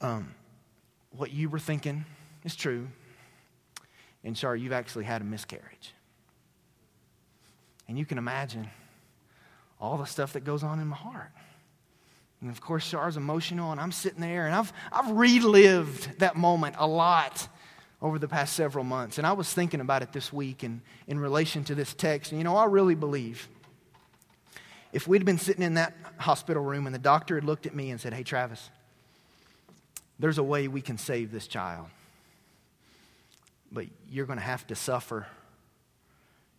um, 0.00 0.34
what 1.16 1.32
you 1.32 1.48
were 1.48 1.58
thinking 1.58 2.04
is 2.44 2.56
true. 2.56 2.88
And 4.24 4.36
Shar, 4.36 4.56
you've 4.56 4.72
actually 4.72 5.04
had 5.04 5.20
a 5.20 5.24
miscarriage. 5.24 5.94
And 7.88 7.98
you 7.98 8.06
can 8.06 8.18
imagine 8.18 8.70
all 9.80 9.96
the 9.96 10.04
stuff 10.04 10.34
that 10.34 10.44
goes 10.44 10.62
on 10.62 10.78
in 10.78 10.86
my 10.86 10.96
heart. 10.96 11.32
And 12.40 12.50
of 12.50 12.60
course, 12.60 12.84
Shar's 12.84 13.16
emotional, 13.16 13.70
and 13.70 13.80
I'm 13.80 13.92
sitting 13.92 14.20
there, 14.20 14.46
and 14.46 14.54
I've, 14.54 14.72
I've 14.90 15.10
relived 15.10 16.20
that 16.20 16.36
moment 16.36 16.76
a 16.78 16.86
lot 16.86 17.48
over 18.00 18.18
the 18.18 18.28
past 18.28 18.54
several 18.54 18.84
months. 18.84 19.18
And 19.18 19.26
I 19.26 19.32
was 19.32 19.52
thinking 19.52 19.80
about 19.80 20.02
it 20.02 20.12
this 20.12 20.32
week 20.32 20.64
in, 20.64 20.80
in 21.06 21.18
relation 21.18 21.64
to 21.64 21.74
this 21.74 21.92
text. 21.92 22.32
And 22.32 22.40
you 22.40 22.44
know, 22.44 22.56
I 22.56 22.64
really 22.64 22.94
believe 22.94 23.46
if 24.92 25.06
we'd 25.06 25.24
been 25.24 25.38
sitting 25.38 25.62
in 25.62 25.74
that 25.74 25.94
hospital 26.16 26.62
room 26.62 26.86
and 26.86 26.94
the 26.94 27.00
doctor 27.00 27.34
had 27.34 27.44
looked 27.44 27.66
at 27.66 27.74
me 27.74 27.90
and 27.90 28.00
said, 28.00 28.14
Hey, 28.14 28.22
Travis, 28.22 28.70
there's 30.18 30.38
a 30.38 30.42
way 30.42 30.66
we 30.66 30.80
can 30.80 30.96
save 30.96 31.30
this 31.30 31.46
child, 31.46 31.86
but 33.70 33.86
you're 34.10 34.26
going 34.26 34.38
to 34.38 34.44
have 34.44 34.66
to 34.68 34.74
suffer. 34.74 35.26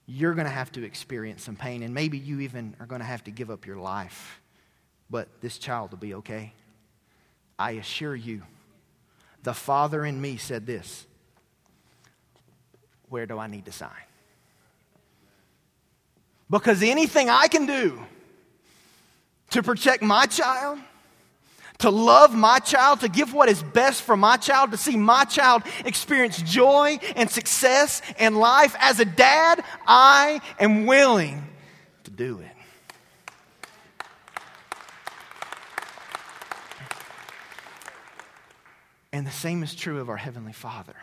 You're 0.06 0.34
going 0.34 0.46
to 0.46 0.52
have 0.52 0.72
to 0.74 0.84
experience 0.84 1.44
some 1.44 1.56
pain, 1.56 1.84
and 1.84 1.94
maybe 1.94 2.18
you 2.18 2.42
even 2.42 2.76
are 2.80 2.86
going 2.86 3.02
to 3.02 3.08
have 3.08 3.24
to 3.26 3.32
give 3.32 3.50
up 3.50 3.66
your 3.66 3.78
life 3.78 4.41
but 5.12 5.28
this 5.42 5.58
child 5.58 5.92
will 5.92 5.98
be 5.98 6.16
okay. 6.16 6.54
I 7.60 7.72
assure 7.72 8.16
you, 8.16 8.42
the 9.44 9.54
Father 9.54 10.06
in 10.06 10.20
me 10.20 10.38
said 10.38 10.66
this 10.66 11.06
Where 13.10 13.26
do 13.26 13.38
I 13.38 13.48
need 13.48 13.66
to 13.66 13.72
sign? 13.72 13.92
Because 16.50 16.82
anything 16.82 17.30
I 17.30 17.48
can 17.48 17.66
do 17.66 18.02
to 19.52 19.62
protect 19.62 20.02
my 20.02 20.26
child, 20.26 20.80
to 21.80 21.90
love 21.90 22.34
my 22.34 22.60
child, 22.60 23.02
to 23.02 23.10
give 23.10 23.34
what 23.34 23.50
is 23.50 23.62
best 23.64 24.02
for 24.02 24.16
my 24.16 24.38
child, 24.38 24.72
to 24.72 24.78
see 24.78 24.98
my 24.98 25.26
child 25.26 25.64
experience 25.86 26.42
joy 26.42 27.00
and 27.16 27.30
success 27.30 28.02
and 28.18 28.38
life 28.38 28.76
as 28.80 29.00
a 29.00 29.06
dad, 29.06 29.64
I 29.86 30.42
am 30.60 30.86
willing 30.86 31.44
to 32.04 32.12
do 32.12 32.40
it. 32.40 32.51
And 39.14 39.28
the 39.28 39.32
same 39.32 39.64
is 39.64 39.76
true 39.76 40.00
of 40.00 40.10
our 40.10 40.18
Heavenly 40.18 40.54
Father. 40.54 40.96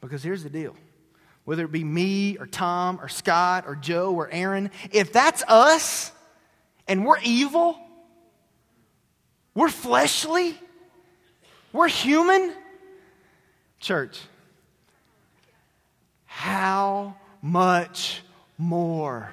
Because 0.00 0.22
here's 0.22 0.42
the 0.42 0.50
deal 0.50 0.76
whether 1.44 1.64
it 1.64 1.72
be 1.72 1.84
me 1.84 2.36
or 2.38 2.46
Tom 2.46 2.98
or 3.00 3.08
Scott 3.08 3.64
or 3.66 3.76
Joe 3.76 4.12
or 4.12 4.28
Aaron, 4.30 4.70
if 4.90 5.12
that's 5.12 5.44
us 5.46 6.10
and 6.88 7.04
we're 7.04 7.20
evil, 7.22 7.78
we're 9.54 9.68
fleshly, 9.68 10.58
we're 11.72 11.88
human, 11.88 12.52
church, 13.78 14.20
how 16.26 17.16
much 17.40 18.22
more 18.58 19.32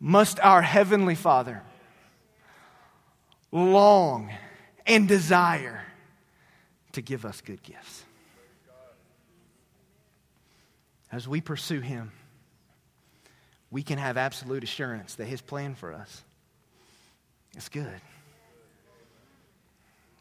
must 0.00 0.40
our 0.40 0.62
Heavenly 0.62 1.14
Father 1.14 1.62
long 3.50 4.30
and 4.86 5.08
desire 5.08 5.82
to 6.92 7.02
give 7.02 7.24
us 7.24 7.40
good 7.40 7.62
gifts. 7.62 8.04
As 11.10 11.26
we 11.26 11.40
pursue 11.40 11.80
Him, 11.80 12.12
we 13.70 13.82
can 13.82 13.98
have 13.98 14.16
absolute 14.16 14.62
assurance 14.64 15.14
that 15.16 15.26
His 15.26 15.40
plan 15.40 15.74
for 15.74 15.92
us 15.92 16.22
is 17.56 17.68
good. 17.68 18.00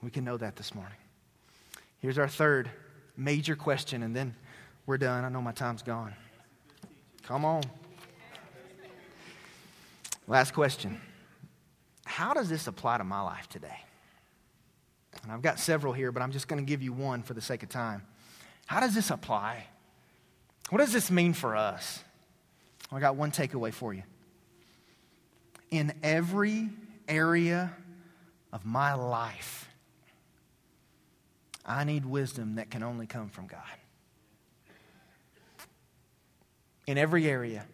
We 0.01 0.09
can 0.09 0.23
know 0.23 0.37
that 0.37 0.55
this 0.55 0.73
morning. 0.75 0.97
Here's 1.99 2.17
our 2.17 2.27
third 2.27 2.69
major 3.17 3.55
question, 3.55 4.03
and 4.03 4.15
then 4.15 4.35
we're 4.85 4.97
done. 4.97 5.25
I 5.25 5.29
know 5.29 5.41
my 5.41 5.51
time's 5.51 5.81
gone. 5.81 6.13
Come 7.23 7.43
on. 7.43 7.63
Last 10.27 10.53
question 10.53 10.99
How 12.05 12.33
does 12.33 12.49
this 12.49 12.67
apply 12.67 12.97
to 12.97 13.03
my 13.03 13.21
life 13.21 13.47
today? 13.47 13.79
And 15.23 15.31
I've 15.31 15.41
got 15.41 15.59
several 15.59 15.93
here, 15.93 16.11
but 16.11 16.21
I'm 16.21 16.31
just 16.31 16.47
going 16.47 16.63
to 16.63 16.69
give 16.69 16.81
you 16.81 16.93
one 16.93 17.23
for 17.23 17.33
the 17.33 17.41
sake 17.41 17.63
of 17.63 17.69
time. 17.69 18.03
How 18.65 18.79
does 18.79 18.93
this 18.93 19.09
apply? 19.09 19.65
What 20.69 20.79
does 20.79 20.93
this 20.93 21.09
mean 21.09 21.33
for 21.33 21.55
us? 21.55 22.03
I 22.91 22.99
got 22.99 23.15
one 23.15 23.31
takeaway 23.31 23.73
for 23.73 23.93
you. 23.93 24.03
In 25.71 25.93
every 26.03 26.69
area 27.07 27.73
of 28.53 28.65
my 28.65 28.93
life, 28.93 29.69
I 31.65 31.83
need 31.83 32.05
wisdom 32.05 32.55
that 32.55 32.69
can 32.69 32.83
only 32.83 33.07
come 33.07 33.29
from 33.29 33.47
God. 33.47 33.59
In 36.85 36.97
every 36.97 37.27
area, 37.27 37.65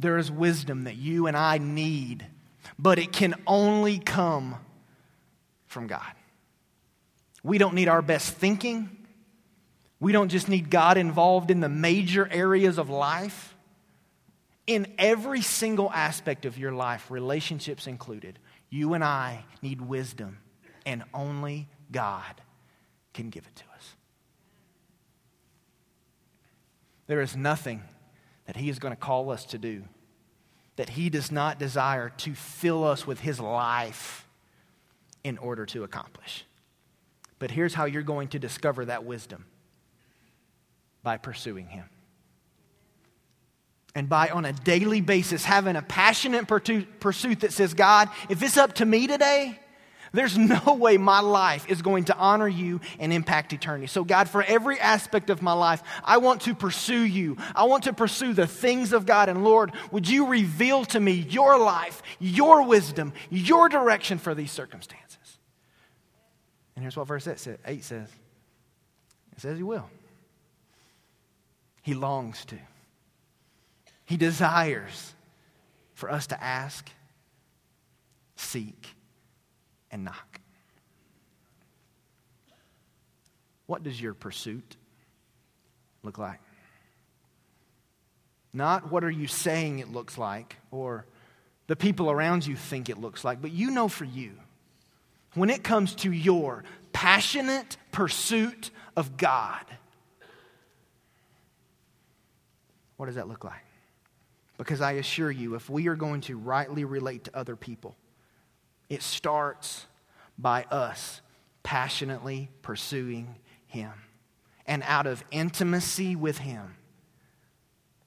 there 0.00 0.18
is 0.18 0.30
wisdom 0.30 0.84
that 0.84 0.96
you 0.96 1.26
and 1.26 1.36
I 1.36 1.58
need, 1.58 2.26
but 2.78 2.98
it 2.98 3.12
can 3.12 3.34
only 3.46 3.98
come 3.98 4.56
from 5.66 5.86
God. 5.86 6.12
We 7.42 7.58
don't 7.58 7.74
need 7.74 7.88
our 7.88 8.02
best 8.02 8.32
thinking. 8.32 8.96
We 10.00 10.12
don't 10.12 10.30
just 10.30 10.48
need 10.48 10.70
God 10.70 10.96
involved 10.96 11.50
in 11.50 11.60
the 11.60 11.68
major 11.68 12.26
areas 12.30 12.78
of 12.78 12.88
life. 12.88 13.54
In 14.66 14.94
every 14.98 15.42
single 15.42 15.90
aspect 15.92 16.46
of 16.46 16.56
your 16.56 16.72
life, 16.72 17.10
relationships 17.10 17.86
included, 17.86 18.38
you 18.70 18.94
and 18.94 19.04
I 19.04 19.44
need 19.62 19.80
wisdom, 19.80 20.38
and 20.86 21.02
only 21.12 21.68
God 21.90 22.40
can 23.12 23.30
give 23.30 23.46
it 23.46 23.56
to 23.56 23.64
us. 23.74 23.96
There 27.06 27.20
is 27.20 27.36
nothing 27.36 27.82
that 28.50 28.56
He 28.56 28.68
is 28.68 28.80
going 28.80 28.90
to 28.90 29.00
call 29.00 29.30
us 29.30 29.44
to 29.44 29.58
do 29.58 29.84
that 30.74 30.88
He 30.88 31.08
does 31.08 31.30
not 31.30 31.60
desire 31.60 32.08
to 32.08 32.34
fill 32.34 32.82
us 32.82 33.06
with 33.06 33.20
His 33.20 33.38
life 33.38 34.26
in 35.22 35.38
order 35.38 35.66
to 35.66 35.84
accomplish. 35.84 36.44
But 37.38 37.52
here's 37.52 37.74
how 37.74 37.84
you're 37.84 38.02
going 38.02 38.26
to 38.28 38.40
discover 38.40 38.86
that 38.86 39.04
wisdom 39.04 39.44
by 41.04 41.16
pursuing 41.16 41.68
Him. 41.68 41.84
And 43.94 44.08
by 44.08 44.30
on 44.30 44.44
a 44.44 44.52
daily 44.52 45.00
basis 45.00 45.44
having 45.44 45.76
a 45.76 45.82
passionate 45.82 46.48
pursuit 46.48 47.40
that 47.40 47.52
says, 47.52 47.74
God, 47.74 48.08
if 48.28 48.42
it's 48.42 48.56
up 48.56 48.72
to 48.74 48.84
me 48.84 49.06
today, 49.06 49.60
there's 50.12 50.36
no 50.36 50.74
way 50.78 50.96
my 50.96 51.20
life 51.20 51.68
is 51.68 51.82
going 51.82 52.04
to 52.04 52.16
honor 52.16 52.48
you 52.48 52.80
and 52.98 53.12
impact 53.12 53.52
eternity. 53.52 53.86
So, 53.86 54.04
God, 54.04 54.28
for 54.28 54.42
every 54.42 54.78
aspect 54.80 55.30
of 55.30 55.42
my 55.42 55.52
life, 55.52 55.82
I 56.04 56.18
want 56.18 56.42
to 56.42 56.54
pursue 56.54 57.02
you. 57.02 57.36
I 57.54 57.64
want 57.64 57.84
to 57.84 57.92
pursue 57.92 58.32
the 58.32 58.46
things 58.46 58.92
of 58.92 59.06
God. 59.06 59.28
And 59.28 59.44
Lord, 59.44 59.72
would 59.90 60.08
you 60.08 60.26
reveal 60.26 60.84
to 60.86 61.00
me 61.00 61.12
your 61.12 61.58
life, 61.58 62.02
your 62.18 62.66
wisdom, 62.66 63.12
your 63.30 63.68
direction 63.68 64.18
for 64.18 64.34
these 64.34 64.50
circumstances? 64.50 65.38
And 66.74 66.82
here's 66.82 66.96
what 66.96 67.06
verse 67.06 67.26
8 67.26 67.38
says 67.38 68.08
it 69.32 69.40
says 69.40 69.56
He 69.56 69.62
will. 69.62 69.88
He 71.82 71.94
longs 71.94 72.44
to. 72.46 72.58
He 74.04 74.16
desires 74.16 75.14
for 75.94 76.10
us 76.10 76.26
to 76.28 76.42
ask, 76.42 76.90
seek, 78.36 78.88
and 79.90 80.04
knock. 80.04 80.40
What 83.66 83.82
does 83.82 84.00
your 84.00 84.14
pursuit 84.14 84.76
look 86.02 86.18
like? 86.18 86.40
Not 88.52 88.90
what 88.90 89.04
are 89.04 89.10
you 89.10 89.28
saying 89.28 89.78
it 89.78 89.92
looks 89.92 90.18
like 90.18 90.56
or 90.70 91.06
the 91.68 91.76
people 91.76 92.10
around 92.10 92.46
you 92.46 92.56
think 92.56 92.88
it 92.88 92.98
looks 92.98 93.24
like, 93.24 93.40
but 93.40 93.52
you 93.52 93.70
know 93.70 93.86
for 93.86 94.04
you, 94.04 94.32
when 95.34 95.50
it 95.50 95.62
comes 95.62 95.94
to 95.96 96.10
your 96.10 96.64
passionate 96.92 97.76
pursuit 97.92 98.70
of 98.96 99.16
God, 99.16 99.64
what 102.96 103.06
does 103.06 103.14
that 103.14 103.28
look 103.28 103.44
like? 103.44 103.64
Because 104.58 104.80
I 104.80 104.92
assure 104.92 105.30
you, 105.30 105.54
if 105.54 105.70
we 105.70 105.86
are 105.86 105.94
going 105.94 106.22
to 106.22 106.36
rightly 106.36 106.84
relate 106.84 107.24
to 107.24 107.36
other 107.36 107.54
people, 107.54 107.94
it 108.90 109.02
starts 109.02 109.86
by 110.36 110.64
us 110.64 111.22
passionately 111.62 112.50
pursuing 112.60 113.36
Him. 113.66 113.92
And 114.66 114.82
out 114.84 115.06
of 115.06 115.24
intimacy 115.30 116.14
with 116.16 116.38
Him, 116.38 116.74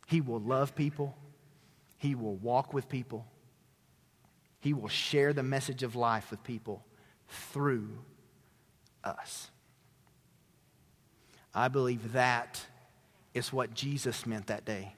He 0.06 0.22
will 0.22 0.40
love 0.40 0.76
people, 0.76 1.16
He 1.98 2.14
will 2.14 2.36
walk 2.36 2.74
with 2.74 2.88
people, 2.88 3.26
He 4.60 4.74
will 4.74 4.90
share 4.90 5.34
the 5.34 5.42
message 5.42 5.82
of 5.82 5.96
life 5.96 6.30
with 6.30 6.44
people 6.44 6.86
through 7.28 7.90
us. 9.04 9.50
I 11.56 11.68
believe 11.68 12.14
that 12.14 12.62
is 13.34 13.54
what 13.54 13.74
Jesus 13.74 14.26
meant 14.26 14.48
that 14.48 14.66
day 14.66 14.94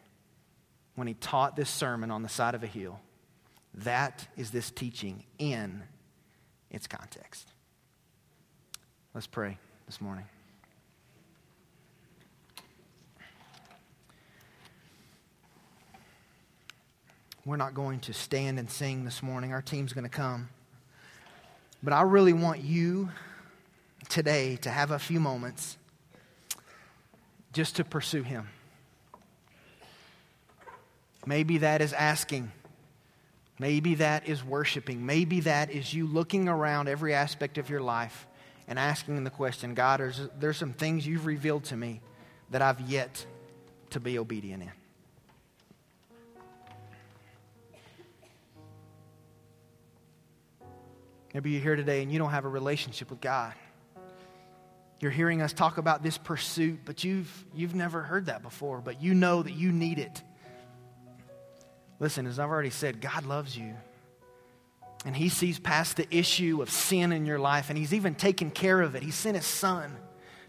when 0.95 1.07
he 1.07 1.13
taught 1.13 1.55
this 1.55 1.69
sermon 1.69 2.11
on 2.11 2.23
the 2.23 2.29
side 2.29 2.55
of 2.55 2.63
a 2.63 2.67
hill. 2.67 2.99
That 3.79 4.27
is 4.37 4.51
this 4.51 4.71
teaching 4.71 5.23
in 5.37 5.83
its 6.71 6.87
context. 6.87 7.49
Let's 9.13 9.27
pray 9.27 9.57
this 9.85 9.99
morning. 9.99 10.25
We're 17.45 17.57
not 17.57 17.73
going 17.75 17.99
to 18.01 18.13
stand 18.13 18.57
and 18.57 18.71
sing 18.71 19.05
this 19.05 19.21
morning. 19.21 19.53
Our 19.53 19.61
team's 19.61 19.93
going 19.93 20.05
to 20.05 20.09
come. 20.09 20.49
But 21.83 21.93
I 21.93 22.01
really 22.01 22.33
want 22.33 22.61
you 22.61 23.09
today 24.09 24.55
to 24.57 24.69
have 24.71 24.89
a 24.91 24.97
few 24.97 25.19
moments 25.19 25.77
just 27.53 27.75
to 27.75 27.83
pursue 27.83 28.23
Him. 28.23 28.49
Maybe 31.27 31.59
that 31.59 31.81
is 31.81 31.93
asking. 31.93 32.51
Maybe 33.57 33.95
that 33.95 34.27
is 34.27 34.43
worshiping. 34.43 35.05
Maybe 35.05 35.41
that 35.41 35.71
is 35.71 35.93
you 35.93 36.07
looking 36.07 36.49
around 36.49 36.89
every 36.89 37.13
aspect 37.13 37.57
of 37.57 37.69
your 37.69 37.81
life 37.81 38.27
and 38.67 38.77
asking 38.77 39.23
the 39.23 39.29
question 39.29 39.73
God, 39.73 39.99
there's, 39.99 40.21
there's 40.39 40.57
some 40.57 40.73
things 40.73 41.07
you've 41.07 41.25
revealed 41.25 41.63
to 41.65 41.77
me 41.77 42.01
that 42.51 42.61
I've 42.61 42.81
yet 42.81 43.25
to 43.91 43.99
be 43.99 44.19
obedient 44.19 44.63
in. 44.63 44.71
Maybe 51.33 51.51
you're 51.51 51.61
here 51.61 51.75
today 51.75 52.01
and 52.01 52.11
you 52.11 52.17
don't 52.17 52.31
have 52.31 52.45
a 52.45 52.49
relationship 52.49 53.09
with 53.09 53.19
God. 53.19 53.53
You're 55.01 55.11
hearing 55.11 55.41
us 55.41 55.51
talk 55.51 55.77
about 55.77 56.01
this 56.01 56.17
pursuit, 56.17 56.79
but 56.85 57.03
you've, 57.03 57.45
you've 57.53 57.75
never 57.75 58.01
heard 58.01 58.27
that 58.27 58.41
before, 58.41 58.79
but 58.79 59.01
you 59.01 59.13
know 59.13 59.43
that 59.43 59.53
you 59.53 59.73
need 59.73 59.99
it. 59.99 60.23
Listen, 61.99 62.27
as 62.27 62.39
I've 62.39 62.49
already 62.49 62.69
said, 62.69 63.01
God 63.01 63.25
loves 63.25 63.57
you. 63.57 63.73
And 65.05 65.15
He 65.15 65.29
sees 65.29 65.59
past 65.59 65.97
the 65.97 66.07
issue 66.15 66.61
of 66.61 66.69
sin 66.69 67.11
in 67.11 67.25
your 67.25 67.39
life, 67.39 67.69
and 67.69 67.77
He's 67.77 67.93
even 67.93 68.15
taken 68.15 68.51
care 68.51 68.81
of 68.81 68.95
it. 68.95 69.03
He 69.03 69.11
sent 69.11 69.35
His 69.35 69.45
Son 69.45 69.95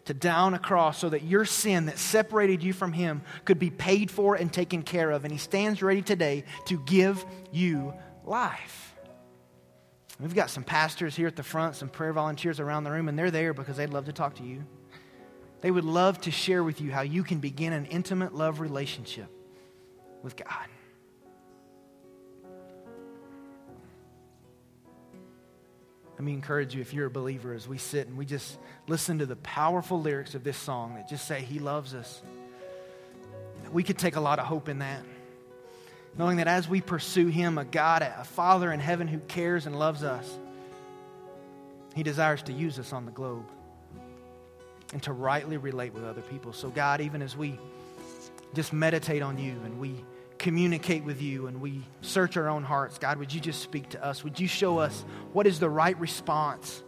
to 0.06 0.14
down 0.14 0.54
a 0.54 0.58
cross 0.58 0.98
so 0.98 1.08
that 1.08 1.24
your 1.24 1.44
sin 1.44 1.86
that 1.86 1.98
separated 1.98 2.62
you 2.62 2.72
from 2.72 2.92
Him 2.92 3.22
could 3.44 3.58
be 3.58 3.70
paid 3.70 4.10
for 4.10 4.34
and 4.34 4.52
taken 4.52 4.82
care 4.82 5.10
of. 5.10 5.24
And 5.24 5.32
He 5.32 5.38
stands 5.38 5.82
ready 5.82 6.02
today 6.02 6.44
to 6.66 6.78
give 6.80 7.24
you 7.52 7.92
life. 8.24 8.94
We've 10.18 10.34
got 10.34 10.48
some 10.48 10.64
pastors 10.64 11.14
here 11.14 11.26
at 11.26 11.36
the 11.36 11.42
front, 11.42 11.76
some 11.76 11.90
prayer 11.90 12.12
volunteers 12.12 12.58
around 12.58 12.84
the 12.84 12.90
room, 12.90 13.08
and 13.08 13.18
they're 13.18 13.30
there 13.30 13.52
because 13.52 13.76
they'd 13.76 13.90
love 13.90 14.06
to 14.06 14.12
talk 14.12 14.36
to 14.36 14.44
you. 14.44 14.64
They 15.60 15.70
would 15.70 15.84
love 15.84 16.20
to 16.22 16.30
share 16.30 16.64
with 16.64 16.80
you 16.80 16.90
how 16.90 17.02
you 17.02 17.22
can 17.22 17.38
begin 17.38 17.72
an 17.72 17.86
intimate 17.86 18.34
love 18.34 18.60
relationship 18.60 19.28
with 20.22 20.36
God. 20.36 20.68
Let 26.16 26.24
me 26.24 26.32
encourage 26.32 26.74
you, 26.74 26.80
if 26.80 26.94
you're 26.94 27.06
a 27.06 27.10
believer, 27.10 27.52
as 27.52 27.68
we 27.68 27.76
sit 27.76 28.08
and 28.08 28.16
we 28.16 28.24
just 28.24 28.58
listen 28.88 29.18
to 29.18 29.26
the 29.26 29.36
powerful 29.36 30.00
lyrics 30.00 30.34
of 30.34 30.42
this 30.44 30.56
song 30.56 30.94
that 30.94 31.08
just 31.08 31.28
say, 31.28 31.42
He 31.42 31.58
loves 31.58 31.92
us. 31.92 32.22
We 33.70 33.82
could 33.82 33.98
take 33.98 34.16
a 34.16 34.20
lot 34.20 34.38
of 34.38 34.46
hope 34.46 34.70
in 34.70 34.78
that. 34.78 35.02
Knowing 36.16 36.38
that 36.38 36.48
as 36.48 36.66
we 36.66 36.80
pursue 36.80 37.26
Him, 37.26 37.58
a 37.58 37.66
God, 37.66 38.00
a 38.00 38.24
Father 38.24 38.72
in 38.72 38.80
heaven 38.80 39.06
who 39.06 39.18
cares 39.18 39.66
and 39.66 39.78
loves 39.78 40.02
us, 40.02 40.38
He 41.94 42.02
desires 42.02 42.42
to 42.44 42.52
use 42.52 42.78
us 42.78 42.94
on 42.94 43.04
the 43.04 43.12
globe. 43.12 43.44
and 44.92 45.02
to 45.02 45.12
rightly 45.12 45.56
relate 45.56 45.92
with 45.92 46.04
other 46.04 46.22
people. 46.22 46.52
So, 46.52 46.70
God, 46.70 47.00
even 47.00 47.20
as 47.20 47.36
we 47.36 47.58
just 48.54 48.72
meditate 48.72 49.20
on 49.20 49.36
you 49.36 49.52
and 49.64 49.78
we 49.78 50.04
communicate 50.38 51.04
with 51.04 51.22
you 51.22 51.46
and 51.46 51.60
we 51.60 51.82
search 52.02 52.36
our 52.36 52.48
own 52.48 52.62
hearts, 52.62 52.98
God, 52.98 53.18
would 53.18 53.32
you 53.32 53.40
just 53.40 53.62
speak 53.62 53.88
to 53.90 54.04
us? 54.04 54.22
Would 54.24 54.38
you 54.38 54.48
show 54.48 54.78
us 54.78 55.04
what 55.32 55.46
is 55.46 55.58
the 55.58 55.68
right 55.68 55.98
response 55.98 56.82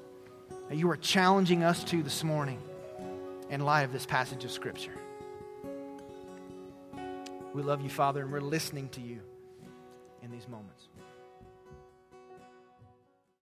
that 0.69 0.77
you 0.77 0.91
are 0.91 0.97
challenging 0.97 1.63
us 1.63 1.83
to 1.85 2.03
this 2.03 2.23
morning 2.23 2.61
in 3.51 3.61
light 3.61 3.83
of 3.83 3.93
this 3.93 4.07
passage 4.07 4.45
of 4.45 4.51
Scripture? 4.51 4.99
We 7.55 7.63
love 7.63 7.81
you, 7.81 7.89
Father, 7.89 8.23
and 8.23 8.31
we're 8.31 8.41
listening 8.41 8.89
to 8.91 9.01
you 9.01 9.21
in 10.23 10.31
these 10.31 10.47
moments. 10.49 10.78